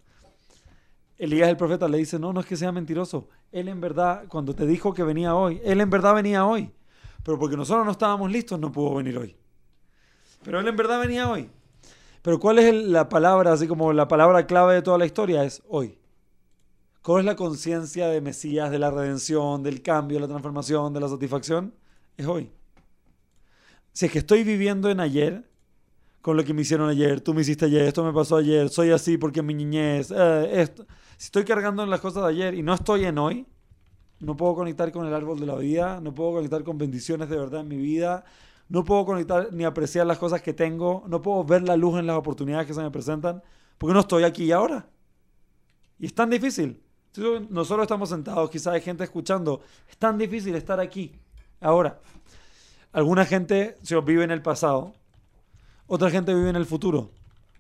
Elías 1.24 1.48
el 1.48 1.56
profeta 1.56 1.88
le 1.88 1.98
dice, 1.98 2.20
no, 2.20 2.34
no 2.34 2.42
es 2.42 2.46
que 2.46 2.58
sea 2.58 2.74
mentiroso. 2.74 3.30
Él 3.54 3.70
en 3.70 3.80
verdad, 3.80 4.26
cuando 4.28 4.54
te 4.54 4.66
dijo 4.66 4.94
que 4.94 5.04
venía 5.04 5.36
hoy, 5.36 5.62
él 5.64 5.80
en 5.80 5.90
verdad 5.90 6.14
venía 6.14 6.46
hoy. 6.46 6.70
Pero 7.24 7.40
porque 7.40 7.56
nosotros 7.56 7.86
no 7.86 7.92
estábamos 7.92 8.30
listos, 8.30 8.60
no 8.60 8.74
pudo 8.74 8.96
venir 8.96 9.18
hoy. 9.18 9.34
Pero 10.44 10.60
él 10.60 10.68
en 10.68 10.76
verdad 10.76 11.00
venía 11.00 11.30
hoy. 11.30 11.50
Pero 12.22 12.42
¿cuál 12.42 12.60
es 12.60 12.74
la 12.74 13.08
palabra, 13.08 13.54
así 13.54 13.68
como 13.68 13.94
la 13.94 14.10
palabra 14.10 14.46
clave 14.46 14.76
de 14.76 14.82
toda 14.82 14.98
la 14.98 15.06
historia? 15.06 15.46
Es 15.46 15.64
hoy. 15.70 15.98
¿Cuál 17.02 17.22
es 17.22 17.26
la 17.26 17.38
conciencia 17.38 18.08
de 18.08 18.20
Mesías, 18.20 18.70
de 18.70 18.80
la 18.80 18.92
redención, 18.92 19.64
del 19.64 19.82
cambio, 19.82 20.18
de 20.18 20.22
la 20.22 20.28
transformación, 20.28 20.94
de 20.94 21.00
la 21.00 21.08
satisfacción? 21.08 21.74
Es 22.18 22.26
hoy. 22.28 22.52
Si 23.94 24.08
es 24.08 24.12
que 24.12 24.20
estoy 24.20 24.44
viviendo 24.44 24.90
en 24.90 25.00
ayer, 25.00 25.50
con 26.24 26.38
lo 26.38 26.46
que 26.46 26.54
me 26.54 26.62
hicieron 26.62 26.90
ayer, 26.90 27.20
tú 27.20 27.34
me 27.34 27.42
hiciste 27.42 27.66
ayer, 27.66 27.82
esto 27.82 28.02
me 28.02 28.14
pasó 28.14 28.38
ayer, 28.38 28.70
soy 28.70 28.92
así 28.92 29.18
porque 29.18 29.42
mi 29.42 29.54
niñez, 29.54 30.10
eh, 30.10 30.62
esto. 30.62 30.86
Si 31.18 31.26
estoy 31.26 31.44
cargando 31.44 31.84
en 31.84 31.90
las 31.90 32.00
cosas 32.00 32.24
de 32.24 32.30
ayer 32.30 32.54
y 32.54 32.64
no 32.64 32.74
estoy 32.74 33.04
en 33.04 33.18
hoy, 33.18 33.46
no 34.22 34.38
puedo 34.38 34.56
conectar 34.56 34.90
con 34.94 35.06
el 35.06 35.14
árbol 35.14 35.38
de 35.38 35.46
la 35.46 35.56
vida, 35.58 36.00
no 36.00 36.14
puedo 36.16 36.36
conectar 36.36 36.64
con 36.64 36.78
bendiciones 36.78 37.28
de 37.28 37.36
verdad 37.38 37.60
en 37.60 37.68
mi 37.68 37.76
vida, 37.76 38.24
no 38.70 38.86
puedo 38.86 39.06
conectar 39.06 39.50
ni 39.52 39.66
apreciar 39.66 40.08
las 40.08 40.18
cosas 40.18 40.42
que 40.42 40.54
tengo, 40.54 41.04
no 41.10 41.22
puedo 41.22 41.44
ver 41.44 41.64
la 41.64 41.76
luz 41.76 42.00
en 42.00 42.08
las 42.08 42.16
oportunidades 42.16 42.68
que 42.68 42.74
se 42.74 42.82
me 42.82 42.90
presentan, 42.90 43.44
porque 43.78 43.94
no 43.94 44.00
estoy 44.00 44.24
aquí 44.24 44.46
y 44.46 44.54
ahora. 44.54 44.88
Y 46.00 46.06
es 46.06 46.16
tan 46.16 46.30
difícil. 46.30 46.82
Nosotros 47.50 47.84
estamos 47.84 48.08
sentados, 48.08 48.50
quizás 48.50 48.68
hay 48.68 48.82
gente 48.82 49.04
escuchando, 49.04 49.60
es 49.90 49.98
tan 49.98 50.18
difícil 50.18 50.56
estar 50.56 50.80
aquí, 50.80 51.20
ahora. 51.60 52.00
Alguna 52.94 53.26
gente 53.26 53.76
se 53.82 54.00
vive 54.00 54.24
en 54.24 54.32
el 54.32 54.42
pasado, 54.42 54.94
otra 55.94 56.10
gente 56.10 56.34
vive 56.34 56.50
en 56.50 56.56
el 56.56 56.66
futuro, 56.66 57.12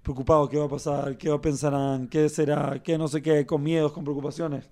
preocupado, 0.01 0.49
qué 0.49 0.57
va 0.57 0.65
a 0.65 0.69
pasar, 0.69 1.15
qué 1.19 1.37
pensarán, 1.37 2.07
qué 2.07 2.27
será, 2.29 2.81
qué 2.81 2.97
no 2.97 3.07
sé 3.07 3.21
qué, 3.21 3.45
con 3.45 3.61
miedos, 3.61 3.91
con 3.91 4.03
preocupaciones. 4.03 4.71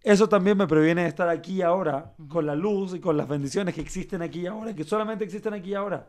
Eso 0.00 0.28
también 0.28 0.56
me 0.56 0.68
previene 0.68 1.02
de 1.02 1.08
estar 1.08 1.28
aquí 1.28 1.54
y 1.54 1.62
ahora, 1.62 2.14
con 2.28 2.46
la 2.46 2.54
luz 2.54 2.94
y 2.94 3.00
con 3.00 3.16
las 3.16 3.26
bendiciones 3.26 3.74
que 3.74 3.80
existen 3.80 4.22
aquí 4.22 4.42
y 4.42 4.46
ahora, 4.46 4.72
que 4.76 4.84
solamente 4.84 5.24
existen 5.24 5.54
aquí 5.54 5.70
y 5.70 5.74
ahora. 5.74 6.08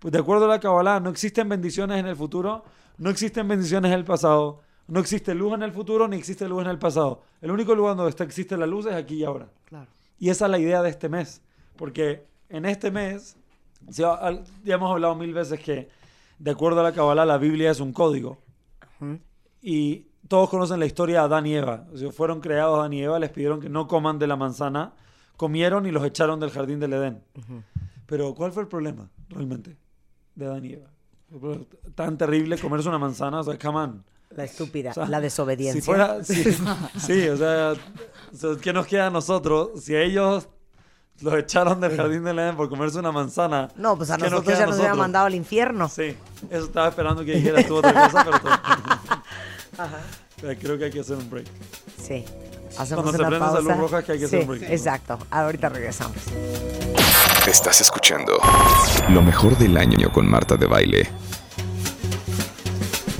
Pues 0.00 0.10
de 0.10 0.18
acuerdo 0.18 0.46
a 0.46 0.48
la 0.48 0.58
Kabbalah, 0.58 0.98
no 0.98 1.10
existen 1.10 1.48
bendiciones 1.48 2.00
en 2.00 2.06
el 2.06 2.16
futuro, 2.16 2.64
no 2.98 3.08
existen 3.08 3.46
bendiciones 3.46 3.92
en 3.92 3.98
el 3.98 4.04
pasado, 4.04 4.62
no 4.88 4.98
existe 4.98 5.32
luz 5.32 5.54
en 5.54 5.62
el 5.62 5.70
futuro, 5.70 6.08
ni 6.08 6.16
existe 6.16 6.48
luz 6.48 6.64
en 6.64 6.70
el 6.70 6.78
pasado. 6.80 7.22
El 7.40 7.52
único 7.52 7.72
lugar 7.72 7.94
donde 7.94 8.10
está, 8.10 8.24
existe 8.24 8.56
la 8.56 8.66
luz 8.66 8.86
es 8.86 8.94
aquí 8.94 9.18
y 9.18 9.24
ahora. 9.24 9.48
Claro. 9.66 9.86
Y 10.18 10.30
esa 10.30 10.46
es 10.46 10.50
la 10.50 10.58
idea 10.58 10.82
de 10.82 10.90
este 10.90 11.08
mes. 11.08 11.40
Porque 11.76 12.26
en 12.48 12.64
este 12.64 12.90
mes, 12.90 13.36
ya, 13.86 14.18
hemos 14.64 14.90
hablado 14.90 15.14
mil 15.14 15.32
veces 15.32 15.60
que, 15.60 15.88
de 16.38 16.50
acuerdo 16.50 16.80
a 16.80 16.82
la 16.82 16.92
Kabbalah, 16.92 17.24
la 17.24 17.38
Biblia 17.38 17.70
es 17.70 17.80
un 17.80 17.92
código. 17.92 18.38
Y 19.62 20.06
todos 20.28 20.48
conocen 20.48 20.80
la 20.80 20.86
historia 20.86 21.20
de 21.20 21.24
Adán 21.26 21.46
y 21.46 21.54
Eva. 21.54 21.86
O 21.92 21.96
sea, 21.96 22.10
fueron 22.12 22.40
creados 22.40 22.78
Adán 22.78 22.92
y 22.92 23.02
Eva, 23.02 23.18
les 23.18 23.30
pidieron 23.30 23.60
que 23.60 23.68
no 23.68 23.86
coman 23.88 24.18
de 24.18 24.26
la 24.26 24.36
manzana, 24.36 24.92
comieron 25.36 25.86
y 25.86 25.90
los 25.90 26.04
echaron 26.04 26.40
del 26.40 26.50
jardín 26.50 26.80
del 26.80 26.92
Edén. 26.92 27.22
Pero, 28.06 28.34
¿cuál 28.34 28.52
fue 28.52 28.62
el 28.62 28.68
problema 28.68 29.10
realmente 29.28 29.76
de 30.34 30.46
Adán 30.46 30.64
y 30.64 30.72
Eva? 30.74 30.90
Tan 31.94 32.16
terrible 32.16 32.56
comerse 32.58 32.88
una 32.88 32.98
manzana, 32.98 33.40
o 33.40 33.44
sea, 33.44 33.58
come 33.58 33.78
on. 33.78 34.04
La 34.30 34.44
estúpida, 34.44 34.90
O 34.90 34.94
sea, 34.94 35.06
la 35.08 35.20
desobediencia. 35.20 35.80
Si 35.80 35.84
fuera, 35.86 36.22
si- 36.22 36.42
sí, 36.44 37.28
o 37.28 37.36
sea, 37.36 37.74
¿qué 38.60 38.72
nos 38.72 38.86
queda 38.86 39.06
a 39.06 39.10
nosotros? 39.10 39.82
Si 39.82 39.96
ellos 39.96 40.48
los 41.20 41.34
echaron 41.34 41.80
del 41.80 41.96
jardín 41.96 42.24
del 42.24 42.38
Edén 42.38 42.56
por 42.56 42.68
comerse 42.68 42.98
una 42.98 43.10
manzana. 43.12 43.68
No, 43.76 43.96
pues 43.96 44.10
a 44.10 44.16
¿qué 44.16 44.24
nos 44.24 44.32
nosotros 44.32 44.58
ya 44.58 44.66
nos 44.66 44.74
hubieran 44.76 44.90
nosotros? 44.90 44.98
mandado 44.98 45.26
al 45.26 45.34
infierno. 45.34 45.88
Sí, 45.88 46.16
eso 46.50 46.64
estaba 46.66 46.88
esperando 46.88 47.24
que 47.24 47.32
dijeras 47.36 47.66
tú 47.66 47.76
otra 47.76 47.92
cosa, 47.92 48.24
pero 48.24 48.38
todo. 48.40 48.52
Pero 50.40 50.58
Creo 50.60 50.78
que 50.78 50.84
hay 50.84 50.90
que 50.90 51.00
hacer 51.00 51.16
un 51.16 51.30
break. 51.30 51.46
Sí. 52.02 52.24
Hacemos 52.78 53.04
Cuando 53.04 53.12
se 53.12 53.22
una 53.28 53.36
esa 53.36 53.46
pausa. 53.46 53.60
luz 53.62 53.76
roja 53.78 54.02
que 54.02 54.12
hay 54.12 54.18
que 54.18 54.24
hacer 54.26 54.40
un 54.42 54.48
break. 54.48 54.62
Exacto. 54.70 55.18
Ahorita 55.30 55.68
regresamos. 55.70 56.16
Estás 57.46 57.80
escuchando 57.80 58.38
lo 59.08 59.22
mejor 59.22 59.56
del 59.56 59.76
año 59.78 60.10
con 60.12 60.28
Marta 60.28 60.56
de 60.56 60.66
Baile. 60.66 61.08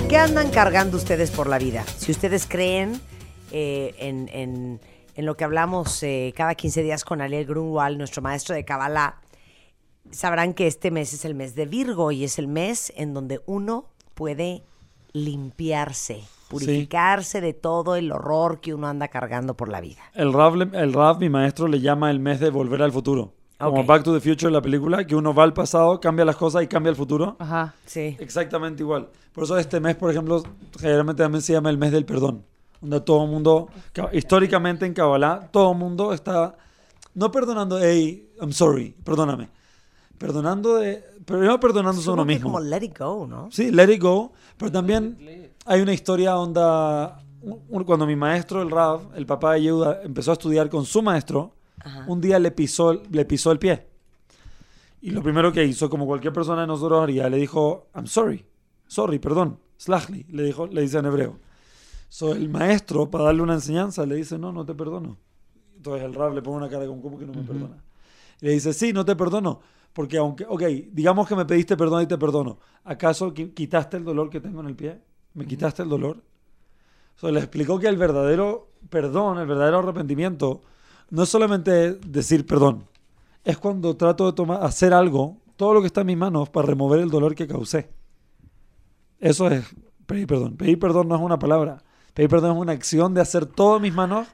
¿Qué 0.09 0.19
andan 0.19 0.51
cargando 0.51 0.97
ustedes 0.97 1.31
por 1.31 1.49
la 1.49 1.59
vida? 1.59 1.85
Si 1.99 2.13
ustedes 2.13 2.47
creen 2.49 3.01
eh, 3.51 3.95
en, 3.99 4.29
en- 4.33 4.81
en 5.17 5.25
lo 5.25 5.37
que 5.37 5.45
hablamos 5.45 6.03
eh, 6.03 6.33
cada 6.37 6.55
15 6.55 6.83
días 6.83 7.05
con 7.05 7.23
Ariel 7.23 7.47
Grunwald, 7.47 7.97
nuestro 7.97 8.21
maestro 8.21 8.55
de 8.55 8.65
Kabbalah, 8.67 9.17
sabrán 10.11 10.53
que 10.53 10.67
este 10.67 10.91
mes 10.91 11.15
es 11.15 11.25
el 11.25 11.35
mes 11.35 11.55
de 11.55 11.65
Virgo 11.65 12.13
y 12.13 12.23
es 12.23 12.39
el 12.39 12.49
mes 12.49 12.93
en 12.97 13.15
donde 13.15 13.41
uno 13.47 13.87
puede 14.15 14.63
limpiarse, 15.13 16.23
purificarse 16.49 17.41
de 17.41 17.55
todo 17.55 17.97
el 17.97 18.13
horror 18.13 18.61
que 18.61 18.75
uno 18.75 18.89
anda 18.89 19.09
cargando 19.09 19.55
por 19.55 19.71
la 19.71 19.81
vida. 19.81 20.03
El 20.15 20.35
Rav, 20.35 20.55
el 20.75 20.93
Rav, 20.93 21.19
mi 21.19 21.31
maestro, 21.31 21.67
le 21.67 21.81
llama 21.81 22.11
el 22.11 22.21
mes 22.21 22.39
de 22.39 22.51
volver 22.51 22.83
al 22.83 22.93
futuro. 22.93 23.33
Como 23.59 23.81
Ok. 23.81 23.87
Back 23.87 24.03
to 24.03 24.13
the 24.13 24.21
Future, 24.21 24.53
la 24.53 24.61
película, 24.61 25.07
que 25.07 25.17
uno 25.17 25.33
va 25.33 25.45
al 25.45 25.55
pasado, 25.55 25.99
cambia 25.99 26.27
las 26.27 26.37
cosas 26.37 26.63
y 26.63 26.67
cambia 26.67 26.91
el 26.91 26.97
futuro. 26.97 27.37
Ajá. 27.39 27.75
Sí. 27.87 28.15
Exactamente 28.21 28.83
igual. 28.83 29.09
Por 29.33 29.45
eso 29.45 29.57
este 29.57 29.81
mes, 29.81 29.97
por 29.97 30.11
ejemplo, 30.11 30.43
generalmente 30.79 31.23
también 31.23 31.41
se 31.41 31.55
llama 31.55 31.71
el 31.71 31.79
mes 31.79 31.91
del 31.91 32.05
perdón. 32.05 32.45
Donde 32.81 33.01
todo 33.01 33.25
el 33.25 33.31
mundo, 33.31 33.69
ca- 33.93 34.11
históricamente 34.13 34.85
en 34.87 34.93
Kabbalah, 34.95 35.49
todo 35.51 35.73
el 35.73 35.79
mundo 35.79 36.13
está, 36.13 36.57
no 37.15 37.31
perdonando, 37.31 37.79
hey, 37.81 38.31
I'm 38.41 38.53
sorry, 38.53 38.95
perdóname. 39.05 39.49
Perdonando 40.19 40.77
de, 40.77 41.05
primero 41.25 41.59
perdonándose 41.61 42.09
a 42.09 42.13
uno 42.15 42.25
mismo. 42.25 42.49
como 42.53 42.61
let 42.61 42.83
it 42.85 42.99
go, 42.99 43.27
¿no? 43.27 43.51
Sí, 43.51 43.71
let 43.71 43.93
it 43.93 44.01
go. 44.03 44.33
Pero 44.57 44.73
también 44.73 45.17
hay 45.67 45.81
una 45.83 45.93
historia 45.93 46.39
onda, 46.39 47.23
cuando 47.85 48.07
mi 48.07 48.17
maestro, 48.17 48.63
el 48.63 48.71
Rav, 48.71 49.11
el 49.15 49.27
papá 49.27 49.55
de 49.55 49.63
Yehuda, 49.63 50.03
empezó 50.03 50.31
a 50.31 50.35
estudiar 50.35 50.69
con 50.71 50.85
su 50.87 51.03
maestro, 51.03 51.53
un 52.09 52.21
día 52.21 52.39
le 52.39 52.51
pisó, 52.51 52.95
le 53.11 53.25
pisó 53.25 53.53
el 53.53 53.59
pie. 53.59 53.87
Y 55.03 55.11
lo 55.11 55.23
primero 55.23 55.53
que 55.53 55.65
hizo, 55.65 55.89
como 55.91 56.07
cualquier 56.07 56.33
persona 56.33 56.63
de 56.63 56.67
nosotros 56.67 57.03
haría, 57.03 57.29
le 57.29 57.37
dijo, 57.37 57.89
I'm 57.95 58.07
sorry, 58.07 58.45
sorry, 58.87 59.19
perdón, 59.19 59.61
slachli, 59.77 60.25
le, 60.31 60.43
dijo, 60.45 60.67
le 60.67 60.81
dice 60.81 60.99
en 60.99 61.07
hebreo. 61.07 61.39
So, 62.17 62.33
el 62.33 62.49
maestro, 62.49 63.11
para 63.11 63.25
darle 63.25 63.43
una 63.43 63.53
enseñanza, 63.53 64.07
le 64.07 64.15
dice, 64.15 64.39
no, 64.39 64.51
no 64.51 64.65
te 64.65 64.75
perdono. 64.75 65.19
Entonces 65.77 66.03
el 66.03 66.15
Rav 66.15 66.33
le 66.33 66.41
pone 66.41 66.57
una 66.57 66.69
cara 66.71 66.87
como, 66.87 67.03
¿cómo 67.03 67.19
que 67.19 67.27
no 67.27 67.35
me 67.35 67.43
perdona? 67.43 67.77
Y 68.41 68.47
le 68.47 68.53
dice, 68.53 68.73
sí, 68.73 68.95
no 68.95 69.05
te 69.05 69.15
perdono. 69.15 69.61
Porque 69.93 70.17
aunque, 70.17 70.47
ok, 70.49 70.63
digamos 70.93 71.29
que 71.29 71.37
me 71.37 71.45
pediste 71.45 71.77
perdón 71.77 72.05
y 72.05 72.07
te 72.07 72.17
perdono. 72.17 72.59
¿Acaso 72.85 73.35
qui- 73.35 73.53
quitaste 73.53 73.99
el 73.99 74.05
dolor 74.05 74.31
que 74.31 74.41
tengo 74.41 74.61
en 74.61 74.67
el 74.69 74.75
pie? 74.75 74.99
¿Me 75.35 75.45
quitaste 75.45 75.83
el 75.83 75.91
dolor? 75.91 76.23
So, 77.17 77.31
le 77.31 77.39
explicó 77.39 77.79
que 77.79 77.87
el 77.87 77.99
verdadero 77.99 78.71
perdón, 78.89 79.39
el 79.39 79.47
verdadero 79.47 79.81
arrepentimiento, 79.81 80.63
no 81.11 81.25
es 81.25 81.29
solamente 81.29 81.97
decir 81.97 82.47
perdón. 82.47 82.85
Es 83.45 83.59
cuando 83.59 83.95
trato 83.95 84.25
de 84.25 84.33
tomar, 84.33 84.65
hacer 84.65 84.95
algo, 84.95 85.37
todo 85.57 85.75
lo 85.75 85.83
que 85.83 85.89
está 85.89 86.01
en 86.01 86.07
mis 86.07 86.17
manos, 86.17 86.49
para 86.49 86.67
remover 86.67 87.01
el 87.01 87.11
dolor 87.11 87.35
que 87.35 87.47
causé. 87.47 87.91
Eso 89.19 89.49
es 89.49 89.67
pedir 90.07 90.27
perdón. 90.27 90.57
Pedir 90.57 90.79
perdón 90.79 91.09
no 91.09 91.17
es 91.17 91.21
una 91.21 91.39
palabra. 91.39 91.83
Pedir 92.17 92.31
perdón 92.31 92.57
es 92.57 92.63
una 92.63 92.73
acción 92.73 93.13
de 93.13 93.21
hacer 93.21 93.45
todo 93.45 93.77
en 93.77 93.83
mis 93.83 93.93
manos 93.93 94.27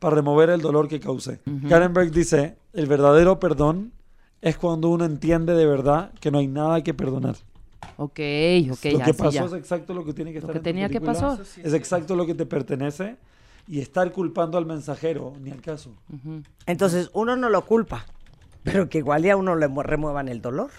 para 0.00 0.16
remover 0.16 0.50
el 0.50 0.60
dolor 0.60 0.88
que 0.88 0.98
causé. 0.98 1.38
Karen 1.68 1.94
Berg 1.94 2.10
dice, 2.10 2.56
el 2.72 2.86
verdadero 2.86 3.38
perdón 3.38 3.92
es 4.40 4.56
cuando 4.58 4.88
uno 4.88 5.04
entiende 5.04 5.54
de 5.54 5.64
verdad 5.64 6.10
que 6.20 6.32
no 6.32 6.38
hay 6.38 6.48
nada 6.48 6.82
que 6.82 6.94
perdonar. 6.94 7.36
Ok, 7.96 8.18
ok, 8.72 8.84
lo 8.86 8.98
ya, 8.98 9.04
que 9.04 9.12
sí, 9.12 9.18
pasó 9.18 9.30
ya. 9.30 9.44
es 9.44 9.52
exacto 9.52 9.94
lo 9.94 10.04
que 10.04 10.14
tiene 10.14 10.32
que 10.32 10.40
Lo 10.40 10.46
estar 10.46 10.52
que 10.52 10.58
en 10.58 10.64
tenía 10.64 10.88
que 10.88 11.00
pasar. 11.00 11.38
Es 11.62 11.74
exacto 11.74 12.16
lo 12.16 12.26
que 12.26 12.34
te 12.34 12.44
pertenece 12.44 13.16
y 13.68 13.78
estar 13.80 14.10
culpando 14.10 14.58
al 14.58 14.66
mensajero, 14.66 15.34
ni 15.40 15.52
al 15.52 15.60
caso. 15.60 15.94
Ujú. 16.12 16.42
Entonces 16.66 17.08
uno 17.12 17.36
no 17.36 17.50
lo 17.50 17.64
culpa, 17.64 18.04
pero 18.64 18.88
que 18.88 18.98
igual 18.98 19.22
ya 19.22 19.36
uno 19.36 19.54
le 19.54 19.68
mu- 19.68 19.84
remuevan 19.84 20.26
el 20.28 20.40
dolor. 20.42 20.70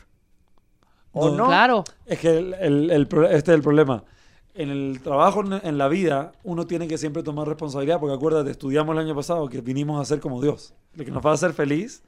¿O 1.13 1.29
No. 1.29 1.35
no? 1.37 1.45
Claro. 1.47 1.83
Es 2.05 2.19
que 2.19 2.37
el- 2.37 2.53
el- 2.55 2.91
el 2.91 3.07
este 3.31 3.51
es 3.51 3.55
el 3.55 3.61
problema. 3.61 4.03
En 4.55 4.69
el 4.69 4.99
trabajo, 5.01 5.43
en- 5.63 5.77
la 5.77 5.87
vida, 5.87 6.33
uno 6.43 6.65
tiene 6.65 6.87
que 6.87 6.97
siempre 6.97 7.23
tomar 7.23 7.47
responsabilidad, 7.47 7.99
porque 7.99 8.15
acuérdate, 8.15 8.51
estudiamos 8.51 8.93
el 8.93 8.99
año 9.05 9.15
pasado 9.15 9.47
que 9.47 9.61
vinimos 9.61 10.01
a 10.01 10.05
ser 10.05 10.19
como 10.19 10.41
Dios. 10.41 10.73
Lo 10.95 11.05
que 11.05 11.11
nos 11.11 11.23
va 11.25 11.31
a 11.31 11.33
hacer 11.35 11.53
feliz 11.53 12.01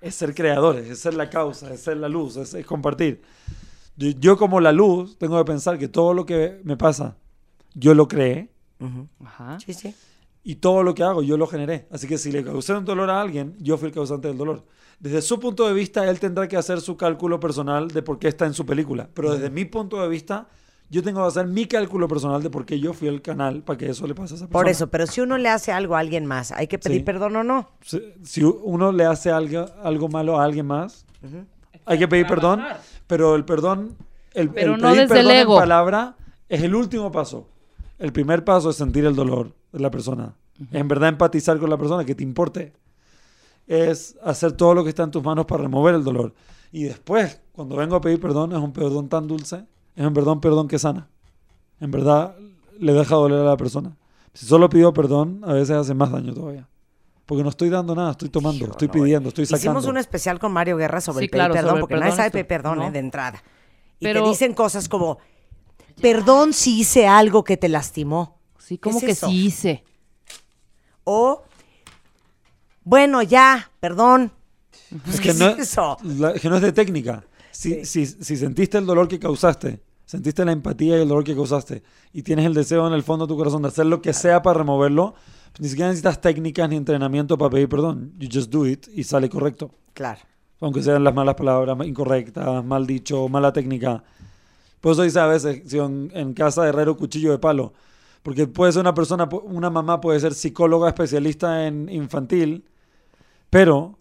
es 0.00 0.14
ser 0.14 0.34
creadores, 0.34 0.88
es 0.88 0.98
ser 0.98 1.14
la 1.14 1.28
causa, 1.30 1.72
es 1.72 1.80
ser 1.80 1.98
la 1.98 2.08
luz, 2.08 2.36
es, 2.36 2.54
es 2.54 2.66
compartir. 2.66 3.22
Yo, 3.96 4.08
yo 4.18 4.36
como 4.38 4.58
la 4.60 4.72
luz 4.72 5.16
tengo 5.18 5.36
que 5.38 5.44
pensar 5.44 5.78
que 5.78 5.86
todo 5.86 6.14
lo 6.14 6.24
que 6.26 6.60
me 6.64 6.76
pasa, 6.76 7.16
yo 7.74 7.94
lo 7.94 8.08
creé. 8.08 8.50
Ajá. 9.24 9.58
Sí, 9.60 9.72
sí. 9.74 9.94
y 10.44 10.56
todo 10.56 10.82
lo 10.82 10.92
que 10.94 11.04
hago, 11.04 11.22
yo 11.22 11.36
lo 11.36 11.46
generé. 11.46 11.86
Así 11.92 12.08
que 12.08 12.18
si 12.18 12.32
le 12.32 12.42
causé 12.42 12.72
un 12.74 12.84
dolor 12.84 13.10
a 13.10 13.20
alguien, 13.20 13.54
yo 13.60 13.76
fui 13.78 13.88
el 13.88 13.94
causante 13.94 14.26
del 14.26 14.36
dolor. 14.38 14.64
Desde 14.98 15.22
su 15.22 15.38
punto 15.38 15.68
de 15.68 15.72
vista, 15.74 16.08
él 16.10 16.18
tendrá 16.18 16.48
que 16.48 16.56
hacer 16.56 16.80
su 16.80 16.96
cálculo 16.96 17.38
personal 17.38 17.88
de 17.88 18.02
por 18.02 18.18
qué 18.18 18.26
está 18.28 18.46
en 18.46 18.54
su 18.54 18.66
película. 18.66 19.08
Pero 19.14 19.32
desde 19.34 19.50
mi 19.50 19.64
punto 19.66 20.02
de 20.02 20.08
vista, 20.08 20.48
yo 20.92 21.02
tengo 21.02 21.22
que 21.22 21.26
hacer 21.28 21.46
mi 21.46 21.66
cálculo 21.66 22.06
personal 22.06 22.42
de 22.42 22.50
por 22.50 22.64
qué 22.66 22.78
yo 22.78 22.92
fui 22.92 23.08
el 23.08 23.22
canal 23.22 23.62
para 23.62 23.78
que 23.78 23.88
eso 23.90 24.06
le 24.06 24.14
pase 24.14 24.34
a 24.34 24.36
esa 24.36 24.46
persona. 24.46 24.52
Por 24.52 24.68
eso, 24.68 24.86
pero 24.88 25.06
si 25.06 25.20
uno 25.22 25.38
le 25.38 25.48
hace 25.48 25.72
algo 25.72 25.96
a 25.96 25.98
alguien 26.00 26.26
más, 26.26 26.52
¿hay 26.52 26.66
que 26.68 26.78
pedir 26.78 26.98
Sí. 26.98 27.04
perdón 27.04 27.34
o 27.36 27.42
no? 27.42 27.68
Si, 27.80 28.00
si 28.22 28.44
uno 28.44 28.92
le 28.92 29.04
hace 29.06 29.30
algo, 29.30 29.66
algo 29.82 30.08
malo 30.08 30.38
a 30.38 30.44
alguien 30.44 30.66
más, 30.66 31.04
hay 31.86 31.98
que 31.98 32.06
pedir 32.06 32.26
perdón, 32.26 32.62
pero 33.06 33.34
el 33.34 33.44
perdón, 33.44 33.96
el, 34.34 34.50
Pero 34.50 34.74
el 34.74 34.80
no 34.80 34.92
pedir 34.92 35.08
desde 35.08 35.20
el 35.20 35.26
perdón 35.26 35.40
ego. 35.42 35.54
en 35.56 35.60
palabra 35.60 36.16
es 36.48 36.62
el 36.62 36.74
último 36.74 37.10
paso. 37.10 37.48
El 37.98 38.12
primer 38.12 38.44
paso 38.44 38.70
es 38.70 38.76
sentir 38.76 39.04
el 39.06 39.16
dolor 39.16 39.54
de 39.72 39.80
la 39.80 39.90
persona. 39.90 40.34
En 40.70 40.86
verdad 40.88 41.08
empatizar 41.08 41.58
con 41.58 41.70
la 41.70 41.76
persona, 41.78 42.04
que 42.04 42.14
te 42.14 42.22
importe. 42.22 42.72
Es 43.66 44.16
hacer 44.22 44.52
todo 44.52 44.74
lo 44.74 44.82
que 44.84 44.90
está 44.90 45.04
en 45.04 45.10
tus 45.10 45.22
manos 45.24 45.46
para 45.46 45.62
remover 45.62 45.94
el 45.94 46.04
dolor. 46.04 46.34
Y 46.70 46.84
después, 46.84 47.40
cuando 47.52 47.76
vengo 47.76 47.96
a 47.96 48.00
pedir 48.00 48.20
perdón, 48.20 48.52
es 48.52 48.58
un 48.58 48.72
perdón 48.72 49.08
tan 49.08 49.26
dulce, 49.26 49.64
es 49.96 50.06
un 50.06 50.14
perdón, 50.14 50.40
perdón 50.40 50.68
que 50.68 50.78
sana. 50.78 51.08
En 51.80 51.90
verdad, 51.90 52.34
le 52.78 52.92
deja 52.92 53.14
doler 53.14 53.40
a 53.40 53.44
la 53.44 53.56
persona. 53.56 53.96
Si 54.34 54.46
solo 54.46 54.68
pido 54.70 54.92
perdón, 54.94 55.40
a 55.44 55.52
veces 55.52 55.76
hace 55.76 55.94
más 55.94 56.10
daño 56.10 56.32
todavía. 56.32 56.68
Porque 57.26 57.42
no 57.44 57.50
estoy 57.50 57.68
dando 57.70 57.94
nada, 57.94 58.12
estoy 58.12 58.28
tomando, 58.28 58.66
estoy 58.66 58.88
pidiendo, 58.88 59.28
estoy 59.28 59.46
sacando. 59.46 59.60
Hicimos 59.62 59.86
un 59.86 59.96
especial 59.96 60.38
con 60.38 60.52
Mario 60.52 60.76
Guerra 60.76 61.00
sobre 61.00 61.20
Sí, 61.20 61.24
el 61.26 61.30
pedir 61.30 61.38
claro, 61.40 61.54
perdón, 61.54 61.70
sobre 61.70 61.80
porque 61.80 61.92
perdón 61.94 62.08
nadie 62.08 62.16
sabe 62.16 62.30
pedir 62.30 62.46
perdón 62.46 62.78
¿no? 62.78 62.86
eh, 62.88 62.90
de 62.90 62.98
entrada. 62.98 63.42
Y 64.00 64.04
Pero- 64.04 64.22
te 64.24 64.28
dicen 64.30 64.54
cosas 64.54 64.88
como, 64.88 65.18
perdón 66.00 66.52
si 66.52 66.80
hice 66.80 67.06
algo 67.06 67.44
que 67.44 67.56
te 67.56 67.68
lastimó. 67.68 68.38
Sí, 68.58 68.78
como 68.78 68.98
es 68.98 69.04
que 69.04 69.10
eso? 69.12 69.26
sí 69.28 69.46
hice. 69.46 69.84
O, 71.04 71.42
bueno, 72.84 73.22
ya, 73.22 73.70
perdón. 73.80 74.32
Es 75.08 75.20
¿Qué 75.20 75.28
que 75.32 75.34
no, 75.34 75.48
es 75.50 75.58
eso? 75.58 75.96
la- 76.02 76.34
que 76.34 76.48
no 76.48 76.56
es 76.56 76.62
de 76.62 76.72
técnica. 76.72 77.24
Si, 77.52 77.84
si, 77.84 78.06
si 78.06 78.36
sentiste 78.36 78.78
el 78.78 78.86
dolor 78.86 79.06
que 79.06 79.18
causaste, 79.18 79.80
sentiste 80.04 80.44
la 80.44 80.52
empatía 80.52 80.98
y 80.98 81.02
el 81.02 81.08
dolor 81.08 81.22
que 81.22 81.34
causaste, 81.34 81.82
y 82.12 82.22
tienes 82.22 82.46
el 82.46 82.54
deseo 82.54 82.86
en 82.86 82.94
el 82.94 83.02
fondo 83.02 83.26
de 83.26 83.32
tu 83.32 83.36
corazón 83.36 83.62
de 83.62 83.68
hacer 83.68 83.86
lo 83.86 84.02
que 84.02 84.12
sea 84.12 84.42
para 84.42 84.58
removerlo, 84.58 85.14
ni 85.58 85.68
siquiera 85.68 85.88
necesitas 85.88 86.20
técnicas 86.20 86.68
ni 86.68 86.76
entrenamiento 86.76 87.36
para 87.36 87.50
pedir 87.50 87.68
perdón. 87.68 88.12
You 88.18 88.28
just 88.32 88.50
do 88.50 88.66
it 88.66 88.88
y 88.94 89.04
sale 89.04 89.28
correcto. 89.28 89.70
Claro. 89.92 90.20
Aunque 90.60 90.82
sean 90.82 91.04
las 91.04 91.14
malas 91.14 91.34
palabras 91.34 91.76
incorrectas, 91.86 92.64
mal 92.64 92.86
dicho, 92.86 93.28
mala 93.28 93.52
técnica. 93.52 94.02
Por 94.80 94.92
eso 94.92 95.02
dice 95.02 95.20
a 95.20 95.26
veces, 95.26 95.62
si 95.66 95.78
en, 95.78 96.10
en 96.14 96.32
casa 96.32 96.62
de 96.62 96.70
herrero 96.70 96.96
cuchillo 96.96 97.32
de 97.32 97.38
palo. 97.38 97.72
Porque 98.22 98.46
puede 98.46 98.72
ser 98.72 98.80
una 98.80 98.94
persona, 98.94 99.28
una 99.44 99.68
mamá 99.70 100.00
puede 100.00 100.20
ser 100.20 100.34
psicóloga 100.34 100.88
especialista 100.88 101.66
en 101.66 101.88
infantil, 101.88 102.64
pero 103.50 103.98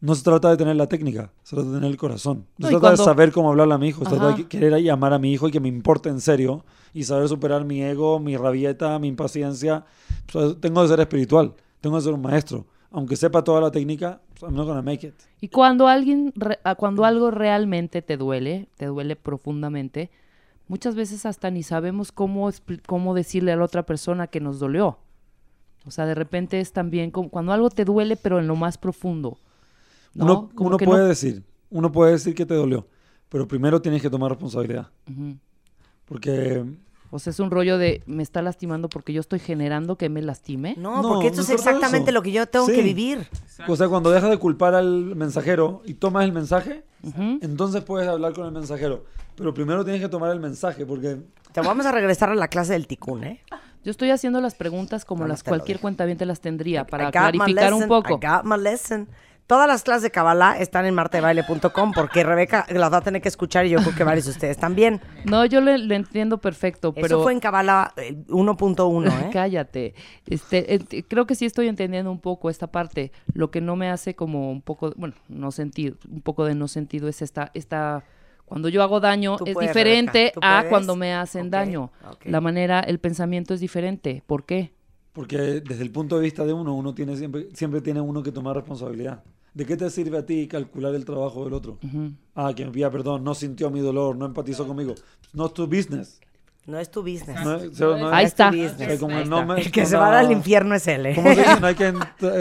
no 0.00 0.14
se 0.14 0.22
trata 0.22 0.50
de 0.50 0.56
tener 0.56 0.76
la 0.76 0.86
técnica, 0.86 1.32
se 1.42 1.56
trata 1.56 1.68
de 1.70 1.74
tener 1.76 1.90
el 1.90 1.96
corazón. 1.96 2.46
No, 2.56 2.66
se 2.68 2.72
trata 2.72 2.80
cuando- 2.80 3.02
de 3.02 3.04
saber 3.04 3.32
cómo 3.32 3.50
hablarle 3.50 3.74
a 3.74 3.78
mi 3.78 3.88
hijo, 3.88 4.04
se 4.04 4.10
trata 4.10 4.28
Ajá. 4.28 4.36
de 4.36 4.42
que- 4.44 4.48
querer 4.48 4.80
y 4.80 4.88
amar 4.88 5.12
a 5.12 5.18
mi 5.18 5.32
hijo 5.32 5.48
y 5.48 5.50
que 5.50 5.60
me 5.60 5.68
importe 5.68 6.08
en 6.08 6.20
serio 6.20 6.64
y 6.94 7.04
saber 7.04 7.28
superar 7.28 7.64
mi 7.64 7.82
ego, 7.82 8.18
mi 8.20 8.36
rabieta, 8.36 8.98
mi 8.98 9.08
impaciencia. 9.08 9.84
Tengo 10.60 10.82
que 10.82 10.88
ser 10.88 11.00
espiritual, 11.00 11.54
tengo 11.80 11.96
que 11.96 12.02
ser 12.02 12.12
un 12.14 12.22
maestro. 12.22 12.66
Aunque 12.90 13.16
sepa 13.16 13.44
toda 13.44 13.60
la 13.60 13.70
técnica, 13.70 14.20
pues, 14.30 14.42
I'm 14.42 14.54
not 14.56 14.66
gonna 14.66 14.82
make 14.82 15.06
it. 15.06 15.14
Y 15.40 15.48
cuando 15.48 15.88
alguien, 15.88 16.32
re- 16.36 16.58
cuando 16.78 17.04
algo 17.04 17.30
realmente 17.30 18.00
te 18.00 18.16
duele, 18.16 18.68
te 18.76 18.86
duele 18.86 19.14
profundamente, 19.16 20.10
muchas 20.68 20.94
veces 20.94 21.26
hasta 21.26 21.50
ni 21.50 21.62
sabemos 21.62 22.12
cómo, 22.12 22.48
cómo 22.86 23.14
decirle 23.14 23.52
a 23.52 23.56
la 23.56 23.64
otra 23.64 23.84
persona 23.84 24.26
que 24.28 24.40
nos 24.40 24.58
dolió. 24.58 24.98
O 25.86 25.90
sea, 25.90 26.06
de 26.06 26.14
repente 26.14 26.60
es 26.60 26.72
también 26.72 27.10
como 27.10 27.28
cuando 27.30 27.52
algo 27.52 27.68
te 27.70 27.84
duele, 27.84 28.16
pero 28.16 28.38
en 28.38 28.46
lo 28.46 28.56
más 28.56 28.78
profundo. 28.78 29.38
¿No? 30.26 30.40
Uno, 30.40 30.50
Como 30.54 30.68
uno 30.68 30.76
que 30.76 30.84
puede 30.84 31.02
no- 31.02 31.08
decir, 31.08 31.42
uno 31.70 31.92
puede 31.92 32.12
decir 32.12 32.34
que 32.34 32.46
te 32.46 32.54
dolió, 32.54 32.86
pero 33.28 33.46
primero 33.48 33.80
tienes 33.82 34.02
que 34.02 34.10
tomar 34.10 34.30
responsabilidad. 34.30 34.88
Ujú. 35.10 35.36
Porque 36.04 36.64
O 37.10 37.18
sea, 37.18 37.30
es 37.30 37.40
un 37.40 37.50
rollo 37.50 37.78
de 37.78 38.02
me 38.06 38.22
está 38.22 38.42
lastimando 38.42 38.88
porque 38.90 39.12
yo 39.14 39.20
estoy 39.20 39.38
generando 39.38 39.96
que 39.96 40.08
me 40.10 40.20
lastime. 40.20 40.74
No, 40.76 41.00
No, 41.02 41.08
porque 41.08 41.28
esto 41.28 41.38
no 41.38 41.42
es 41.44 41.50
exactamente 41.50 42.10
eso. 42.10 42.12
lo 42.18 42.22
que 42.22 42.32
yo 42.32 42.46
tengo 42.46 42.66
Sí. 42.66 42.72
que 42.74 42.82
vivir. 42.82 43.26
O 43.66 43.76
sea, 43.76 43.88
cuando 43.88 44.10
dejas 44.10 44.28
de 44.30 44.36
culpar 44.38 44.74
al 44.74 45.16
mensajero 45.16 45.82
y 45.86 45.94
tomas 45.94 46.24
el 46.24 46.32
mensaje, 46.32 46.84
entonces 47.40 47.82
puedes 47.82 48.08
hablar 48.08 48.32
con 48.34 48.46
el 48.46 48.52
mensajero. 48.52 49.04
Pero 49.36 49.54
primero 49.54 49.84
tienes 49.84 50.02
que 50.02 50.08
tomar 50.08 50.32
el 50.32 50.40
mensaje, 50.40 50.84
porque 50.84 51.18
Te 51.52 51.60
vamos 51.62 51.86
a 51.86 51.92
regresar 51.92 52.28
a 52.30 52.34
la 52.34 52.48
clase 52.48 52.74
del 52.74 52.86
ticún, 52.86 53.24
¿eh? 53.24 53.40
Yo 53.84 53.90
estoy 53.90 54.10
haciendo 54.10 54.40
las 54.42 54.54
preguntas 54.54 55.04
como 55.06 55.26
las 55.26 55.42
te 55.42 55.48
cualquier 55.48 55.76
dejo. 55.78 55.82
cuentaviente 55.82 56.26
las 56.26 56.40
tendría 56.40 56.84
para 56.86 57.10
clarificar 57.10 57.72
un 57.72 57.88
poco. 57.88 58.18
I 58.22 58.26
got 58.26 58.44
my 58.44 58.58
lesson. 58.62 59.08
Todas 59.48 59.66
las 59.66 59.82
clases 59.82 60.02
de 60.02 60.10
Kabbalah 60.10 60.58
están 60.58 60.84
en 60.84 60.94
martebaile.com 60.94 61.92
porque 61.92 62.22
Rebeca 62.22 62.66
las 62.68 62.92
va 62.92 62.98
a 62.98 63.00
tener 63.00 63.22
que 63.22 63.30
escuchar 63.30 63.64
y 63.64 63.70
yo 63.70 63.78
creo 63.78 63.94
que 63.94 64.04
varios 64.04 64.26
de 64.26 64.32
ustedes 64.32 64.58
también. 64.58 65.00
No, 65.24 65.44
yo 65.46 65.62
le, 65.62 65.78
le 65.78 65.94
entiendo 65.94 66.36
perfecto, 66.38 66.92
pero 66.92 67.06
Eso 67.06 67.22
fue 67.22 67.32
en 67.32 67.40
Kabbalah 67.40 67.92
eh, 67.96 68.14
1.1, 68.28 69.08
¿eh? 69.26 69.30
Cállate. 69.32 69.94
Este, 70.26 71.04
creo 71.08 71.26
que 71.26 71.34
sí 71.34 71.46
estoy 71.46 71.66
entendiendo 71.68 72.10
un 72.10 72.20
poco 72.20 72.50
esta 72.50 72.66
parte. 72.66 73.10
Lo 73.32 73.50
que 73.50 73.62
no 73.62 73.74
me 73.74 73.88
hace 73.88 74.14
como 74.14 74.50
un 74.50 74.60
poco, 74.60 74.92
bueno, 74.96 75.14
no 75.28 75.50
sentir, 75.50 75.96
un 76.10 76.20
poco 76.20 76.44
de 76.44 76.54
no 76.54 76.68
sentido 76.68 77.08
es 77.08 77.22
esta, 77.22 77.50
esta, 77.54 78.04
cuando 78.44 78.68
yo 78.68 78.82
hago 78.82 79.00
daño 79.00 79.38
Tú 79.38 79.46
es 79.46 79.54
puedes, 79.54 79.70
diferente 79.70 80.18
Rebeca, 80.18 80.40
¿tú 80.40 80.40
a 80.42 80.68
cuando 80.68 80.94
me 80.94 81.14
hacen 81.14 81.50
daño. 81.50 81.90
La 82.24 82.42
manera, 82.42 82.80
el 82.80 82.98
pensamiento 82.98 83.54
es 83.54 83.60
diferente. 83.60 84.22
¿Por 84.26 84.44
qué? 84.44 84.72
Porque 85.14 85.38
desde 85.38 85.82
el 85.82 85.90
punto 85.90 86.16
de 86.16 86.22
vista 86.22 86.44
de 86.44 86.52
uno, 86.52 86.74
uno 86.74 86.94
tiene 86.94 87.16
siempre, 87.16 87.48
siempre 87.54 87.80
tiene 87.80 88.02
uno 88.02 88.22
que 88.22 88.30
tomar 88.30 88.54
responsabilidad. 88.54 89.24
¿De 89.54 89.66
qué 89.66 89.76
te 89.76 89.90
sirve 89.90 90.18
a 90.18 90.26
ti 90.26 90.46
calcular 90.46 90.94
el 90.94 91.04
trabajo 91.04 91.44
del 91.44 91.54
otro? 91.54 91.78
Ujú. 91.82 92.12
Ah, 92.34 92.52
que 92.54 92.64
me 92.64 92.70
pida 92.70 92.90
perdón, 92.90 93.24
no 93.24 93.34
sintió 93.34 93.70
mi 93.70 93.80
dolor, 93.80 94.16
no 94.16 94.26
empatizó 94.26 94.66
conmigo. 94.66 94.94
No 95.32 95.46
es 95.46 95.54
tu 95.54 95.66
business. 95.66 96.20
No 96.66 96.78
es 96.78 96.90
tu 96.90 97.00
business. 97.00 97.42
No 97.42 97.54
es- 97.54 97.68
o 97.70 97.74
sea, 97.74 97.86
no 97.86 98.08
es- 98.08 98.12
Ahí 98.12 98.24
es 98.26 98.34
tu 98.34 98.42
está. 98.42 98.50
business. 98.50 98.72
o 98.74 98.76
sea, 98.76 98.98
como 98.98 99.16
Ahí 99.16 99.24
no 99.24 99.40
está. 99.40 99.54
me- 99.54 99.60
El 99.62 99.70
que 99.72 99.80
no 99.80 99.86
se 99.88 99.96
va 99.96 100.10
la- 100.10 100.18
al 100.20 100.30
infierno 100.32 100.74
es 100.74 100.86
él, 100.86 101.06
¿eh? 101.06 101.14
¿Cómo 101.14 101.32
se 101.34 101.40
dice? 101.40 101.60
No 101.60 101.66
hay 101.66 101.74
que, 101.74 101.94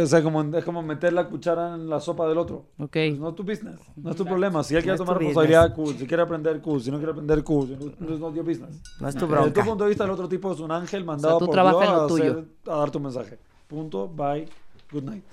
o 0.03 0.05
sea, 0.05 0.21
como, 0.21 0.57
es 0.57 0.65
como 0.65 0.81
meter 0.83 1.13
la 1.13 1.27
cuchara 1.29 1.75
en 1.75 1.89
la 1.89 2.01
sopa 2.01 2.27
del 2.27 2.37
otro. 2.37 2.65
Ok. 2.77 2.89
Pues 2.91 3.19
no 3.19 3.29
es 3.29 3.35
tu 3.35 3.43
business, 3.43 3.79
no 3.95 4.09
es 4.11 4.17
tu 4.17 4.25
problema. 4.25 4.63
Si 4.65 4.75
él 4.75 4.81
No 4.81 4.83
quiere 4.83 4.97
tu 4.97 5.05
tomar 5.05 5.17
responsabilidad, 5.19 5.73
cool. 5.73 5.97
Si 5.97 6.05
quiere 6.05 6.23
aprender, 6.23 6.61
cool. 6.61 6.81
Si 6.81 6.91
no 6.91 6.97
quiere 6.97 7.13
aprender, 7.13 7.41
cool. 7.45 7.67
Si 7.67 8.03
No, 8.03 8.13
es 8.27 8.35
your 8.35 8.45
business. 8.45 8.81
No 8.99 9.07
es 9.07 9.15
tu 9.15 9.21
Desde 9.21 9.33
bronca. 9.33 9.61
tu 9.63 9.69
punto 9.69 9.83
de 9.85 9.89
vista, 9.91 10.03
el 10.03 10.09
otro 10.11 10.27
tipo 10.27 10.51
es 10.51 10.59
un 10.59 10.71
ángel 10.73 11.05
mandado 11.05 11.39
por 11.39 11.49
Dios 11.55 11.65
a, 11.65 12.05
hacer- 12.05 12.45
a 12.67 12.75
dar 12.75 12.91
tu 12.91 12.99
mensaje. 12.99 13.39
Punto. 13.69 14.09
Bye. 14.09 14.49
Good 14.91 15.03
night. 15.03 15.23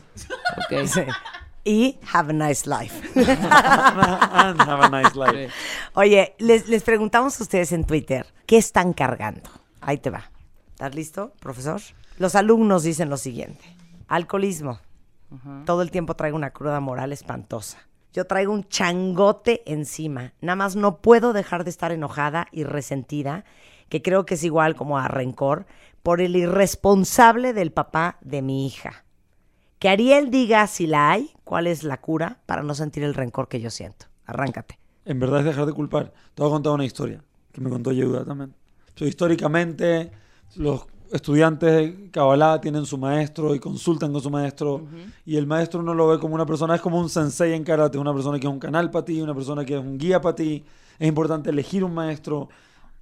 Ok. 0.56 1.04
Y 1.64 1.98
have 2.12 2.30
a 2.30 2.32
nice 2.32 2.68
life. 2.68 2.94
And 3.16 4.60
have 4.60 4.84
a 4.84 4.90
nice 4.90 5.16
life. 5.16 5.50
Oye, 5.94 6.34
les, 6.38 6.68
les 6.68 6.82
preguntamos 6.82 7.40
a 7.40 7.42
ustedes 7.42 7.72
en 7.72 7.84
Twitter, 7.84 8.26
¿qué 8.46 8.58
están 8.58 8.92
cargando? 8.92 9.48
Ahí 9.80 9.98
te 9.98 10.10
va. 10.10 10.30
¿Estás 10.72 10.94
listo, 10.94 11.32
profesor? 11.40 11.80
Los 12.18 12.34
alumnos 12.34 12.82
dicen 12.82 13.08
lo 13.08 13.16
siguiente. 13.16 13.64
Alcoholismo. 14.08 14.80
Todo 15.64 15.82
el 15.82 15.90
tiempo 15.90 16.14
traigo 16.14 16.36
una 16.36 16.50
cruda 16.50 16.78
moral 16.80 17.12
espantosa. 17.12 17.78
Yo 18.12 18.26
traigo 18.26 18.52
un 18.52 18.68
changote 18.68 19.62
encima. 19.66 20.32
Nada 20.40 20.54
más 20.54 20.76
no 20.76 20.98
puedo 20.98 21.32
dejar 21.32 21.64
de 21.64 21.70
estar 21.70 21.90
enojada 21.90 22.46
y 22.52 22.62
resentida, 22.62 23.44
que 23.88 24.02
creo 24.02 24.24
que 24.26 24.34
es 24.34 24.44
igual 24.44 24.76
como 24.76 24.98
a 24.98 25.08
rencor, 25.08 25.66
por 26.04 26.20
el 26.20 26.36
irresponsable 26.36 27.52
del 27.52 27.72
papá 27.72 28.18
de 28.20 28.42
mi 28.42 28.66
hija. 28.66 29.04
Que 29.84 29.90
Ariel 29.90 30.30
diga 30.30 30.66
si 30.66 30.86
la 30.86 31.10
hay, 31.10 31.30
cuál 31.44 31.66
es 31.66 31.84
la 31.84 32.00
cura 32.00 32.38
para 32.46 32.62
no 32.62 32.74
sentir 32.74 33.02
el 33.02 33.12
rencor 33.12 33.48
que 33.48 33.60
yo 33.60 33.68
siento. 33.68 34.06
Arráncate. 34.24 34.78
En 35.04 35.20
verdad 35.20 35.40
es 35.40 35.44
dejar 35.44 35.66
de 35.66 35.74
culpar. 35.74 36.10
Te 36.34 36.42
voy 36.42 36.50
a 36.50 36.54
contar 36.54 36.72
una 36.72 36.86
historia 36.86 37.22
que 37.52 37.60
me 37.60 37.68
contó 37.68 37.92
Yehuda 37.92 38.24
también. 38.24 38.54
So, 38.94 39.04
históricamente, 39.04 40.10
los 40.56 40.86
estudiantes 41.12 41.70
de 41.70 42.10
Kabbalah 42.10 42.62
tienen 42.62 42.86
su 42.86 42.96
maestro 42.96 43.54
y 43.54 43.60
consultan 43.60 44.10
con 44.10 44.22
su 44.22 44.30
maestro. 44.30 44.86
Y 45.26 45.36
el 45.36 45.46
maestro 45.46 45.82
no 45.82 45.92
lo 45.92 46.08
ve 46.08 46.18
como 46.18 46.34
una 46.34 46.46
persona, 46.46 46.76
es 46.76 46.80
como 46.80 46.98
un 46.98 47.10
sensei 47.10 47.52
en 47.52 47.62
karate, 47.62 47.98
una 47.98 48.14
persona 48.14 48.40
que 48.40 48.46
es 48.46 48.52
un 48.54 48.60
canal 48.60 48.90
para 48.90 49.04
ti, 49.04 49.20
una 49.20 49.34
persona 49.34 49.66
que 49.66 49.74
es 49.74 49.80
un 49.80 49.98
guía 49.98 50.18
para 50.18 50.34
ti. 50.34 50.64
Es 50.98 51.06
importante 51.06 51.50
elegir 51.50 51.84
un 51.84 51.92
maestro, 51.92 52.48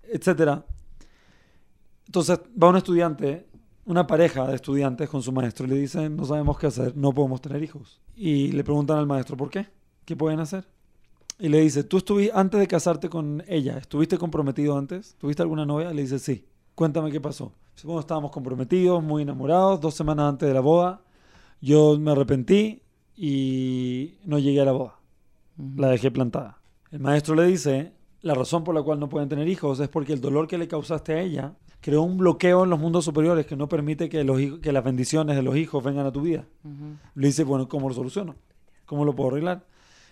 etcétera. 0.02 0.64
Entonces 2.06 2.40
va 2.60 2.70
un 2.70 2.76
estudiante, 2.76 3.46
una 3.84 4.06
pareja 4.06 4.46
de 4.46 4.54
estudiantes 4.54 5.08
con 5.08 5.22
su 5.22 5.32
maestro 5.32 5.66
y 5.66 5.70
le 5.70 5.76
dicen, 5.76 6.16
no 6.16 6.24
sabemos 6.24 6.58
qué 6.58 6.68
hacer, 6.68 6.96
no 6.96 7.12
podemos 7.12 7.40
tener 7.40 7.62
hijos. 7.62 8.00
Y 8.14 8.52
le 8.52 8.62
preguntan 8.64 8.98
al 8.98 9.06
maestro, 9.06 9.36
¿por 9.36 9.50
qué? 9.50 9.66
¿Qué 10.04 10.16
pueden 10.16 10.40
hacer? 10.40 10.66
Y 11.38 11.48
le 11.48 11.60
dice, 11.60 11.82
¿tú 11.82 11.98
estuviste, 11.98 12.32
antes 12.34 12.60
de 12.60 12.68
casarte 12.68 13.08
con 13.08 13.42
ella, 13.48 13.78
estuviste 13.78 14.18
comprometido 14.18 14.78
antes? 14.78 15.16
¿Tuviste 15.18 15.42
alguna 15.42 15.66
novia? 15.66 15.92
Le 15.92 16.02
dice, 16.02 16.18
sí. 16.18 16.46
Cuéntame 16.74 17.10
qué 17.10 17.20
pasó. 17.20 17.52
Bueno, 17.84 18.00
estábamos 18.00 18.30
comprometidos, 18.30 19.02
muy 19.02 19.22
enamorados, 19.22 19.80
dos 19.80 19.94
semanas 19.94 20.28
antes 20.28 20.48
de 20.48 20.54
la 20.54 20.60
boda. 20.60 21.02
Yo 21.60 21.98
me 21.98 22.12
arrepentí 22.12 22.82
y 23.16 24.18
no 24.24 24.38
llegué 24.38 24.60
a 24.60 24.64
la 24.64 24.72
boda. 24.72 24.98
La 25.76 25.88
dejé 25.88 26.10
plantada. 26.10 26.58
El 26.90 27.00
maestro 27.00 27.34
le 27.34 27.44
dice, 27.44 27.92
la 28.20 28.34
razón 28.34 28.62
por 28.62 28.74
la 28.74 28.82
cual 28.82 29.00
no 29.00 29.08
pueden 29.08 29.28
tener 29.28 29.48
hijos 29.48 29.80
es 29.80 29.88
porque 29.88 30.12
el 30.12 30.20
dolor 30.20 30.46
que 30.46 30.58
le 30.58 30.68
causaste 30.68 31.14
a 31.14 31.20
ella 31.20 31.54
creó 31.82 32.00
un 32.02 32.16
bloqueo 32.16 32.64
en 32.64 32.70
los 32.70 32.78
mundos 32.78 33.04
superiores 33.04 33.44
que 33.44 33.56
no 33.56 33.68
permite 33.68 34.08
que, 34.08 34.24
los 34.24 34.40
que 34.62 34.72
las 34.72 34.82
bendiciones 34.82 35.36
de 35.36 35.42
los 35.42 35.54
hijos 35.56 35.84
vengan 35.84 36.06
a 36.06 36.12
tu 36.12 36.22
vida. 36.22 36.46
Le 37.14 37.26
dice, 37.26 37.44
bueno, 37.44 37.68
¿cómo 37.68 37.88
lo 37.88 37.94
soluciono? 37.94 38.34
¿Cómo 38.86 39.04
lo 39.04 39.14
puedo 39.14 39.30
arreglar? 39.30 39.66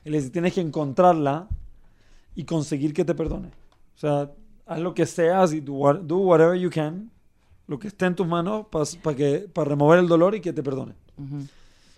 Él 0.04 0.12
le 0.12 0.18
dice, 0.18 0.30
tienes 0.30 0.52
que 0.52 0.60
encontrarla 0.60 1.48
y 2.34 2.44
conseguir 2.44 2.92
que 2.92 3.04
te 3.06 3.14
perdone. 3.14 3.48
O 3.94 3.98
sea, 3.98 4.30
haz 4.66 4.78
lo 4.80 4.92
que 4.94 5.06
seas 5.06 5.52
y 5.54 5.60
do, 5.60 5.72
what- 5.74 6.00
do 6.02 6.18
whatever 6.18 6.58
you 6.58 6.70
can, 6.70 7.10
lo 7.66 7.78
que 7.78 7.88
esté 7.88 8.06
en 8.06 8.14
tus 8.16 8.26
manos 8.26 8.66
para 8.70 9.16
que 9.16 9.48
para 9.52 9.68
remover 9.70 9.98
el 10.00 10.08
dolor 10.08 10.34
y 10.34 10.40
que 10.40 10.52
te 10.52 10.62
perdone. 10.62 10.94
Ujú. 11.16 11.46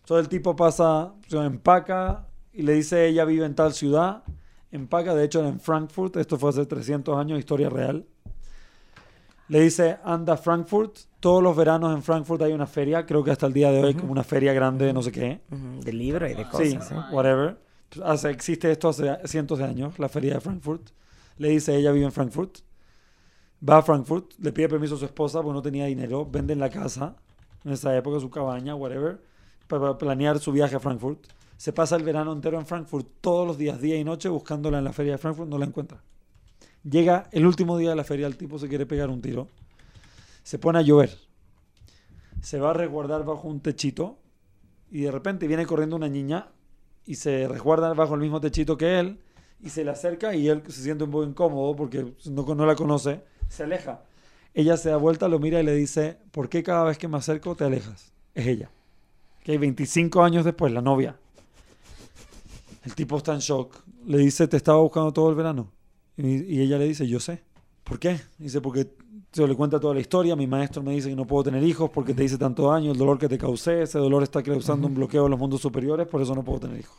Entonces 0.00 0.24
el 0.24 0.28
tipo 0.28 0.54
pasa, 0.54 1.04
o 1.06 1.14
sea, 1.28 1.44
empaca 1.46 2.26
y 2.52 2.62
le 2.62 2.74
dice, 2.74 3.06
ella 3.06 3.24
vive 3.24 3.46
en 3.46 3.54
tal 3.54 3.72
ciudad, 3.72 4.24
empaca, 4.70 5.14
de 5.14 5.24
hecho 5.24 5.40
era 5.40 5.48
en 5.48 5.60
Frankfurt, 5.60 6.16
esto 6.16 6.36
fue 6.38 6.50
hace 6.50 6.66
300 6.66 7.16
años, 7.16 7.38
historia 7.38 7.70
real. 7.70 8.04
Le 9.52 9.60
dice, 9.60 9.98
anda 10.02 10.32
a 10.32 10.36
Frankfurt, 10.38 10.96
todos 11.20 11.42
los 11.42 11.54
veranos 11.54 11.94
en 11.94 12.02
Frankfurt 12.02 12.40
hay 12.40 12.54
una 12.54 12.66
feria, 12.66 13.04
creo 13.04 13.22
que 13.22 13.30
hasta 13.32 13.44
el 13.46 13.52
día 13.52 13.70
de 13.70 13.84
hoy, 13.84 13.92
como 13.94 14.10
una 14.10 14.24
feria 14.24 14.54
grande, 14.54 14.92
no 14.94 15.02
sé 15.02 15.12
qué. 15.12 15.42
De 15.50 15.92
libro 15.92 16.26
y 16.26 16.32
de 16.34 16.44
Sí, 16.44 16.74
cosas. 16.76 16.90
¿eh? 16.92 16.94
whatever. 17.12 17.58
Hace- 18.02 18.30
existe 18.30 18.70
esto 18.72 18.88
hace 18.88 19.14
cientos 19.26 19.58
de 19.58 19.64
años, 19.66 19.98
la 19.98 20.08
feria 20.08 20.32
de 20.34 20.40
Frankfurt. 20.40 20.88
Le 21.36 21.50
dice, 21.50 21.76
ella 21.76 21.92
vive 21.92 22.06
en 22.06 22.12
Frankfurt. 22.12 22.60
Va 23.68 23.76
a 23.76 23.82
Frankfurt, 23.82 24.32
le 24.38 24.52
pide 24.52 24.70
permiso 24.70 24.94
a 24.94 24.98
su 24.98 25.04
esposa 25.04 25.42
porque 25.42 25.52
no 25.54 25.60
tenía 25.60 25.84
dinero, 25.84 26.24
venden 26.24 26.58
la 26.58 26.70
casa, 26.70 27.14
en 27.62 27.72
esa 27.72 27.94
época 27.94 28.20
su 28.20 28.30
cabaña, 28.30 28.74
whatever, 28.74 29.20
para 29.68 29.98
planear 29.98 30.38
su 30.38 30.50
viaje 30.50 30.76
a 30.76 30.80
Frankfurt. 30.80 31.26
Se 31.58 31.74
pasa 31.74 31.96
el 31.96 32.04
verano 32.04 32.32
entero 32.32 32.58
en 32.58 32.64
Frankfurt, 32.64 33.06
todos 33.20 33.46
los 33.46 33.58
días, 33.58 33.82
día 33.82 33.96
y 33.98 34.02
noche, 34.04 34.30
buscándola 34.30 34.78
en 34.78 34.84
la 34.84 34.94
feria 34.94 35.12
de 35.12 35.18
Frankfurt, 35.18 35.50
no 35.50 35.58
la 35.58 35.66
encuentra. 35.66 36.02
Llega 36.84 37.28
el 37.32 37.46
último 37.46 37.78
día 37.78 37.90
de 37.90 37.96
la 37.96 38.04
feria, 38.04 38.26
el 38.26 38.36
tipo 38.36 38.58
se 38.58 38.68
quiere 38.68 38.86
pegar 38.86 39.08
un 39.10 39.22
tiro. 39.22 39.48
Se 40.42 40.58
pone 40.58 40.78
a 40.78 40.82
llover. 40.82 41.16
Se 42.40 42.58
va 42.58 42.70
a 42.70 42.74
resguardar 42.74 43.24
bajo 43.24 43.46
un 43.46 43.60
techito 43.60 44.18
y 44.90 45.02
de 45.02 45.10
repente 45.12 45.46
viene 45.46 45.64
corriendo 45.64 45.94
una 45.94 46.08
niña 46.08 46.48
y 47.06 47.14
se 47.14 47.46
resguarda 47.46 47.94
bajo 47.94 48.14
el 48.14 48.20
mismo 48.20 48.40
techito 48.40 48.76
que 48.76 48.98
él 48.98 49.20
y 49.60 49.70
se 49.70 49.84
le 49.84 49.92
acerca 49.92 50.34
y 50.34 50.48
él 50.48 50.62
se 50.66 50.82
siente 50.82 51.04
un 51.04 51.10
poco 51.10 51.24
incómodo 51.24 51.76
porque 51.76 52.14
no, 52.26 52.54
no 52.54 52.66
la 52.66 52.74
conoce, 52.74 53.22
se 53.48 53.62
aleja. 53.62 54.02
Ella 54.54 54.76
se 54.76 54.90
da 54.90 54.96
vuelta, 54.96 55.28
lo 55.28 55.38
mira 55.38 55.60
y 55.60 55.64
le 55.64 55.74
dice, 55.74 56.18
¿por 56.32 56.48
qué 56.48 56.62
cada 56.62 56.84
vez 56.84 56.98
que 56.98 57.08
me 57.08 57.16
acerco 57.16 57.54
te 57.54 57.64
alejas? 57.64 58.12
Es 58.34 58.46
ella. 58.46 58.70
Que 59.44 59.56
25 59.56 60.22
años 60.22 60.44
después, 60.44 60.72
la 60.72 60.82
novia. 60.82 61.16
El 62.84 62.94
tipo 62.94 63.16
está 63.16 63.32
en 63.32 63.38
shock. 63.38 63.82
Le 64.06 64.18
dice, 64.18 64.48
te 64.48 64.56
estaba 64.56 64.80
buscando 64.80 65.12
todo 65.12 65.30
el 65.30 65.36
verano. 65.36 65.70
Y, 66.16 66.54
y 66.54 66.60
ella 66.60 66.78
le 66.78 66.86
dice, 66.86 67.06
yo 67.06 67.20
sé. 67.20 67.42
¿Por 67.84 67.98
qué? 67.98 68.20
Dice, 68.38 68.60
porque 68.60 68.94
se 69.32 69.46
le 69.46 69.54
cuenta 69.56 69.80
toda 69.80 69.94
la 69.94 70.00
historia. 70.00 70.36
Mi 70.36 70.46
maestro 70.46 70.82
me 70.82 70.92
dice 70.92 71.08
que 71.08 71.16
no 71.16 71.26
puedo 71.26 71.44
tener 71.44 71.62
hijos 71.62 71.90
porque 71.90 72.14
te 72.14 72.24
hice 72.24 72.38
tanto 72.38 72.70
daño, 72.70 72.92
el 72.92 72.98
dolor 72.98 73.18
que 73.18 73.28
te 73.28 73.38
causé, 73.38 73.82
ese 73.82 73.98
dolor 73.98 74.22
está 74.22 74.42
causando 74.42 74.86
un 74.86 74.94
bloqueo 74.94 75.24
en 75.24 75.30
los 75.30 75.40
mundos 75.40 75.60
superiores, 75.60 76.06
por 76.06 76.20
eso 76.22 76.34
no 76.34 76.44
puedo 76.44 76.60
tener 76.60 76.80
hijos. 76.80 76.96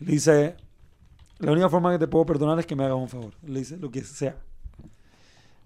Le 0.00 0.12
dice, 0.12 0.56
la 1.38 1.52
única 1.52 1.68
forma 1.68 1.92
que 1.92 1.98
te 1.98 2.08
puedo 2.08 2.26
perdonar 2.26 2.58
es 2.58 2.66
que 2.66 2.76
me 2.76 2.84
hagas 2.84 2.98
un 2.98 3.08
favor. 3.08 3.34
Le 3.42 3.60
dice, 3.60 3.76
lo 3.76 3.90
que 3.90 4.02
sea. 4.02 4.36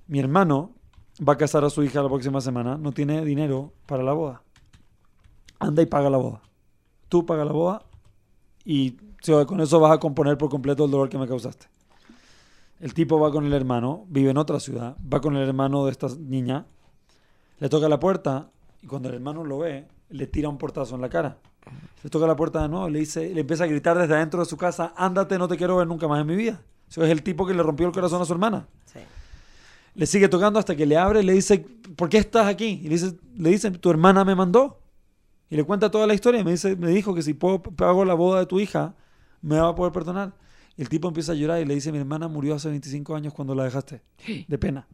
Mi 0.07 0.21
hermano 0.21 0.73
va 1.27 1.35
a 1.35 1.37
casar 1.37 1.65
a 1.65 1.71
su 1.71 1.83
hija 1.83 2.03
la 2.03 2.09
próxima 2.09 2.41
semana, 2.41 2.79
no 2.79 2.93
tiene 2.93 3.25
dinero 3.25 3.73
para 3.87 4.03
la 4.03 4.13
boda. 4.13 4.43
Anda 5.59 5.83
y 5.83 5.87
paga 5.87 6.09
la 6.09 6.19
boda. 6.19 6.41
Tú 7.09 7.27
paga 7.27 7.45
la 7.45 7.53
boda 7.53 7.85
y 8.65 8.97
con 9.47 9.61
eso 9.61 9.81
vas 9.81 9.93
a 9.93 9.99
componer 9.99 10.39
por 10.39 10.49
completo 10.49 10.85
el 10.85 10.91
dolor 10.91 11.09
que 11.09 11.19
me 11.19 11.27
causaste. 11.27 11.67
El 12.81 12.95
tipo 12.95 13.19
va 13.19 13.31
con 13.33 13.45
el 13.45 13.53
hermano, 13.53 14.05
vive 14.09 14.31
en 14.31 14.37
otra 14.37 14.61
ciudad, 14.61 14.97
va 15.13 15.21
con 15.21 15.37
el 15.37 15.47
hermano 15.47 15.85
de 15.85 15.91
esta 15.91 16.09
niña, 16.19 16.67
le 17.59 17.69
toca 17.69 17.89
la 17.89 17.99
puerta 17.99 18.51
y 18.83 18.87
cuando 18.87 19.09
el 19.09 19.17
hermano 19.17 19.45
lo 19.45 19.59
ve, 19.59 19.87
le 20.11 20.27
tira 20.27 20.49
un 20.49 20.59
portazo 20.59 20.95
en 20.95 21.01
la 21.01 21.09
cara. 21.09 21.39
Le 22.03 22.11
toca 22.11 22.27
la 22.27 22.37
puerta 22.37 22.63
de 22.63 22.69
nuevo, 22.69 22.89
le 22.89 23.01
dice, 23.01 23.35
le 23.35 23.41
empieza 23.41 23.65
a 23.65 23.67
gritar 23.67 23.99
desde 23.99 24.15
adentro 24.15 24.41
de 24.41 24.47
su 24.47 24.57
casa, 24.57 24.95
ándate, 24.97 25.39
no 25.39 25.49
te 25.49 25.57
quiero 25.57 25.77
ver 25.77 25.87
nunca 25.87 26.07
más 26.07 26.21
en 26.21 26.27
mi 26.27 26.37
vida. 26.37 26.61
Eso 26.89 27.05
es 27.05 27.11
el 27.11 27.23
tipo 27.23 27.47
que 27.47 27.53
le 27.53 27.63
rompió 27.63 27.87
el 27.87 27.93
corazón 27.93 28.23
a 28.23 28.25
su 28.25 28.33
hermana. 28.33 28.67
Sí. 28.87 29.01
Le 29.95 30.07
sigue 30.07 30.29
tocando 30.29 30.59
hasta 30.59 30.77
que 30.77 30.87
le 30.87 30.97
abre 30.97 31.21
y 31.21 31.25
le 31.25 31.33
dice, 31.33 31.67
¿por 31.97 32.09
qué 32.09 32.19
estás 32.19 32.47
aquí? 32.47 32.81
Y 32.83 32.85
le 32.85 32.91
dice, 32.91 33.19
le 33.37 33.51
dice, 33.51 33.71
tu 33.73 33.91
hermana 33.91 34.25
me 34.25 34.35
mandó. 34.35 34.79
Y 35.51 35.57
le 35.57 35.65
cuenta 35.65 35.91
toda 35.91 36.07
la 36.07 36.15
historia. 36.15 36.41
y 36.41 36.45
Me, 36.45 36.53
dice, 36.53 36.77
me 36.77 36.89
dijo 36.89 37.15
que 37.15 37.23
si 37.23 37.35
puedo, 37.35 37.63
pago 37.63 38.05
la 38.05 38.15
boda 38.15 38.41
de 38.41 38.47
tu 38.47 38.61
hija, 38.61 38.95
me 39.43 39.59
va 39.59 39.69
a 39.69 39.75
poder 39.75 39.93
perdonar. 39.93 40.33
El 40.79 40.89
tipo 40.89 41.09
empieza 41.09 41.33
a 41.33 41.35
llorar 41.35 41.61
y 41.61 41.67
le 41.67 41.75
dice, 41.75 41.93
mi 41.93 41.99
hermana 41.99 42.29
murió 42.29 42.55
hace 42.55 42.69
25 42.71 43.15
años 43.15 43.35
cuando 43.35 43.55
la 43.55 43.65
dejaste. 43.65 44.01
De 44.47 44.59
pena. 44.59 44.87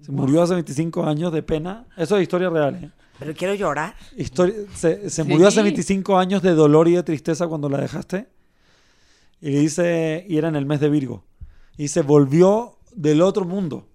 Se 0.00 0.12
murió 0.12 0.42
hace 0.42 0.54
25 0.54 1.02
años 1.04 1.32
de 1.32 1.42
pena. 1.42 1.86
Eso 1.96 2.16
es 2.16 2.22
historia 2.22 2.48
real. 2.50 2.74
¿eh? 2.76 2.90
Pero 3.18 3.34
quiero 3.34 3.54
llorar. 3.54 3.94
Historia, 4.16 4.54
se 4.74 5.10
se 5.10 5.24
murió 5.24 5.48
hace 5.48 5.60
Sí. 5.60 5.64
25 5.64 6.16
años 6.18 6.42
de 6.42 6.52
dolor 6.54 6.88
y 6.88 6.92
de 6.92 7.02
tristeza 7.02 7.48
cuando 7.48 7.68
la 7.68 7.78
dejaste. 7.80 8.28
Y 9.40 9.50
le 9.50 9.60
dice, 9.60 10.24
y 10.28 10.36
era 10.36 10.48
en 10.48 10.56
el 10.56 10.66
mes 10.66 10.80
de 10.80 10.88
Virgo. 10.90 11.24
Y 11.76 11.88
se 11.88 12.02
volvió 12.02 12.76
del 12.94 13.22
otro 13.22 13.44
mundo 13.46 13.88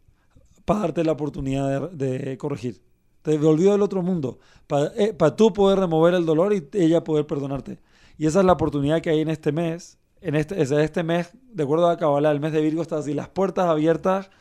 para 0.65 0.81
darte 0.81 1.03
la 1.03 1.11
oportunidad 1.11 1.91
de, 1.91 2.17
de 2.19 2.37
corregir. 2.37 2.81
Te 3.21 3.37
volvió 3.37 3.71
del 3.71 3.81
otro 3.81 4.01
mundo 4.03 4.39
para 4.67 5.35
tú 5.35 5.53
poder 5.53 5.79
remover 5.79 6.13
el 6.15 6.25
dolor 6.25 6.53
y 6.53 6.67
ella 6.73 7.03
poder 7.03 7.27
perdonarte. 7.27 7.79
Y 8.17 8.25
esa 8.25 8.39
es 8.39 8.45
la 8.45 8.53
oportunidad 8.53 9.01
que 9.01 9.09
hay 9.11 9.21
en 9.21 9.29
este 9.29 9.51
mes. 9.51 9.97
En 10.25 10.33
este, 10.33 10.59
es 10.59 10.71
este 10.71 11.03
mes, 11.03 11.29
de 11.53 11.61
acuerdo 11.61 11.87
a 11.87 11.97
Kabbalah, 11.97 12.31
el 12.31 12.39
mes 12.39 12.51
de 12.51 12.59
Virgo 12.59 12.81
está 12.81 12.97
así, 12.97 13.13
las 13.13 13.29
puertas 13.29 13.67
abiertas. 13.67 14.31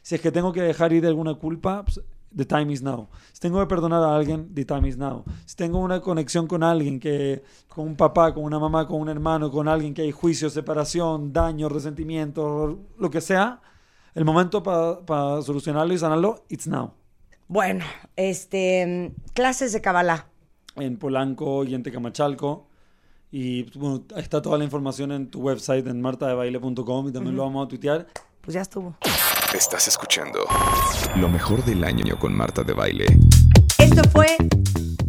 Si 0.00 0.14
es 0.14 0.20
que 0.20 0.30
tengo 0.30 0.52
que 0.52 0.62
dejar 0.62 0.92
ir 0.92 1.04
alguna 1.08 1.34
culpa, 1.34 1.84
pues, 1.84 2.00
the 2.36 2.44
time 2.44 2.72
is 2.72 2.82
now. 2.82 3.08
Si 3.32 3.40
tengo 3.40 3.58
que 3.58 3.66
perdonar 3.66 4.00
a 4.04 4.14
alguien, 4.14 4.54
the 4.54 4.64
time 4.64 4.88
is 4.88 4.96
now. 4.96 5.24
Si 5.44 5.56
tengo 5.56 5.80
una 5.80 6.00
conexión 6.00 6.46
con 6.46 6.62
alguien, 6.62 7.00
que, 7.00 7.42
con 7.66 7.84
un 7.88 7.96
papá, 7.96 8.32
con 8.32 8.44
una 8.44 8.60
mamá, 8.60 8.86
con 8.86 9.00
un 9.00 9.08
hermano, 9.08 9.50
con 9.50 9.66
alguien 9.66 9.92
que 9.92 10.02
hay 10.02 10.12
juicio, 10.12 10.48
separación, 10.50 11.32
daño, 11.32 11.68
resentimiento, 11.68 12.78
lo 12.96 13.10
que 13.10 13.20
sea, 13.20 13.60
el 14.14 14.24
momento 14.24 14.62
para 14.62 15.42
solucionarlo 15.42 15.92
y 15.92 15.98
sanarlo, 15.98 16.44
it's 16.48 16.68
now. 16.68 16.92
Bueno, 17.48 17.84
este, 18.14 19.12
clases 19.32 19.72
de 19.72 19.80
Kabbalah. 19.80 20.28
En 20.76 20.96
Polanco 20.96 21.64
y 21.64 21.74
en 21.74 21.82
Tecamachalco. 21.82 22.68
Y 23.36 23.64
bueno, 23.76 24.04
está 24.16 24.40
toda 24.40 24.56
la 24.58 24.62
información 24.62 25.10
en 25.10 25.28
tu 25.28 25.40
website 25.40 25.84
en 25.88 26.00
martadebaile.com 26.00 27.08
y 27.08 27.10
también 27.10 27.34
lo 27.34 27.42
vamos 27.42 27.66
a 27.66 27.68
tuitear. 27.68 28.06
Pues 28.40 28.54
ya 28.54 28.60
estuvo. 28.60 28.96
Estás 29.52 29.88
escuchando 29.88 30.38
lo 31.16 31.28
mejor 31.28 31.64
del 31.64 31.82
año 31.82 32.16
con 32.16 32.32
Marta 32.32 32.62
de 32.62 32.72
Baile. 32.74 33.06
Esto 33.76 34.08
fue 34.10 34.36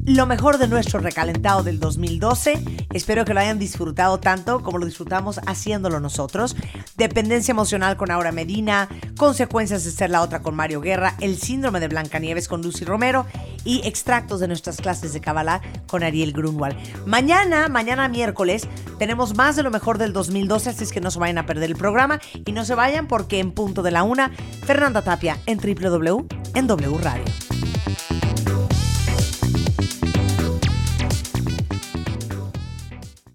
lo 0.05 0.25
mejor 0.25 0.57
de 0.57 0.67
nuestro 0.67 0.99
recalentado 0.99 1.63
del 1.63 1.79
2012. 1.79 2.87
Espero 2.93 3.25
que 3.25 3.33
lo 3.33 3.39
hayan 3.39 3.59
disfrutado 3.59 4.19
tanto 4.19 4.61
como 4.61 4.77
lo 4.77 4.85
disfrutamos 4.85 5.39
haciéndolo 5.45 5.99
nosotros. 5.99 6.55
Dependencia 6.95 7.51
emocional 7.51 7.97
con 7.97 8.11
Aura 8.11 8.31
Medina, 8.31 8.87
consecuencias 9.17 9.83
de 9.83 9.91
ser 9.91 10.09
la 10.09 10.21
otra 10.21 10.41
con 10.41 10.55
Mario 10.55 10.81
Guerra, 10.81 11.15
el 11.21 11.37
síndrome 11.37 11.79
de 11.79 11.87
Blancanieves 11.87 12.47
con 12.47 12.61
Lucy 12.61 12.85
Romero 12.85 13.25
y 13.63 13.81
extractos 13.87 14.39
de 14.39 14.47
nuestras 14.47 14.77
clases 14.77 15.13
de 15.13 15.21
Kabbalah 15.21 15.61
con 15.87 16.03
Ariel 16.03 16.33
Grunwald. 16.33 16.77
Mañana, 17.05 17.67
mañana 17.67 18.07
miércoles, 18.07 18.67
tenemos 18.99 19.35
más 19.35 19.55
de 19.55 19.63
lo 19.63 19.71
mejor 19.71 19.97
del 19.97 20.13
2012, 20.13 20.69
así 20.69 20.83
es 20.83 20.91
que 20.91 21.01
no 21.01 21.09
se 21.09 21.19
vayan 21.19 21.39
a 21.39 21.45
perder 21.45 21.71
el 21.71 21.75
programa 21.75 22.19
y 22.45 22.51
no 22.51 22.63
se 22.63 22.75
vayan 22.75 23.07
porque 23.07 23.39
en 23.39 23.51
punto 23.51 23.81
de 23.81 23.91
la 23.91 24.03
una, 24.03 24.31
Fernanda 24.65 25.01
Tapia 25.01 25.37
en 25.45 25.57
www 25.57 26.27
en 26.55 26.67
W 26.67 26.97
Radio. 26.97 27.25